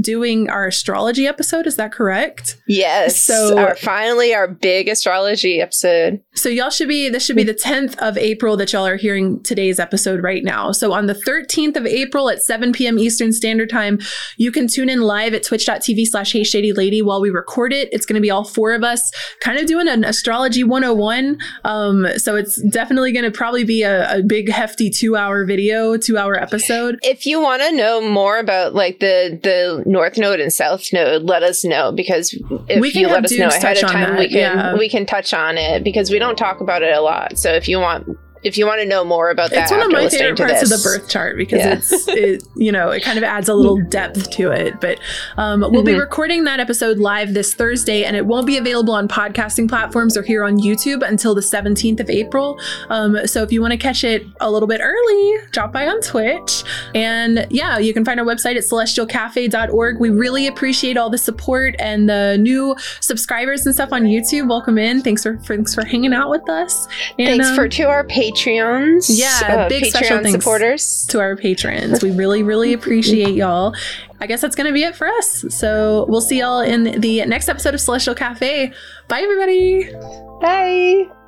[0.00, 1.66] doing our astrology episode.
[1.66, 2.56] Is that correct?
[2.66, 3.20] yes.
[3.20, 6.20] So- our, finally, our big astrology episode.
[6.34, 9.42] So y'all should be this should be the 10th of April that y'all are hearing
[9.42, 10.72] today's episode right now.
[10.72, 12.98] So on the 13th of April at 7 p.m.
[12.98, 13.98] Eastern Standard Time,
[14.36, 17.88] you can tune in live at twitch.tv slash hey shady lady while we record it.
[17.92, 21.38] It's gonna be all four of us kind of doing an astrology 101.
[21.64, 26.98] Um, so it's definitely gonna probably be a, a big hefty two-hour video, two-hour episode.
[27.02, 31.22] If you want to know more about like the the north node and south node,
[31.22, 32.32] let us know because
[32.68, 34.74] if you let us know ahead of time, we can yeah.
[34.76, 37.38] we can touch on it because we don't talk about it a lot.
[37.38, 38.06] So if you want
[38.42, 40.68] if you want to know more about that, It's one of my favorite parts of
[40.68, 41.74] the birth chart because Yeah.
[41.74, 44.80] it's it you know it kind of adds a little depth to it.
[44.80, 44.98] But
[45.36, 46.00] um, we'll be Mhm.
[46.00, 50.22] recording that episode live this Thursday, and it won't be available on podcasting platforms or
[50.22, 52.58] here on YouTube until the 17th of April.
[52.90, 56.00] Um, so if you want to catch it a little bit early, drop by on
[56.00, 56.64] Twitch.
[56.94, 59.98] And yeah, you can find our website at celestialcafe.org.
[60.00, 64.48] We really appreciate all the support and the new subscribers and stuff on YouTube.
[64.48, 65.02] Welcome in.
[65.02, 66.86] Thanks for thanks for hanging out with us.
[67.18, 68.04] And, Thanks um, for to our
[68.34, 69.06] Patreons.
[69.08, 70.32] Yeah, uh, big Patreon special thanks.
[70.32, 71.06] supporters.
[71.08, 72.02] to our patrons.
[72.02, 73.74] We really, really appreciate y'all.
[74.20, 75.44] I guess that's going to be it for us.
[75.48, 78.72] So we'll see y'all in the next episode of Celestial Cafe.
[79.08, 79.92] Bye, everybody.
[80.40, 81.21] Bye.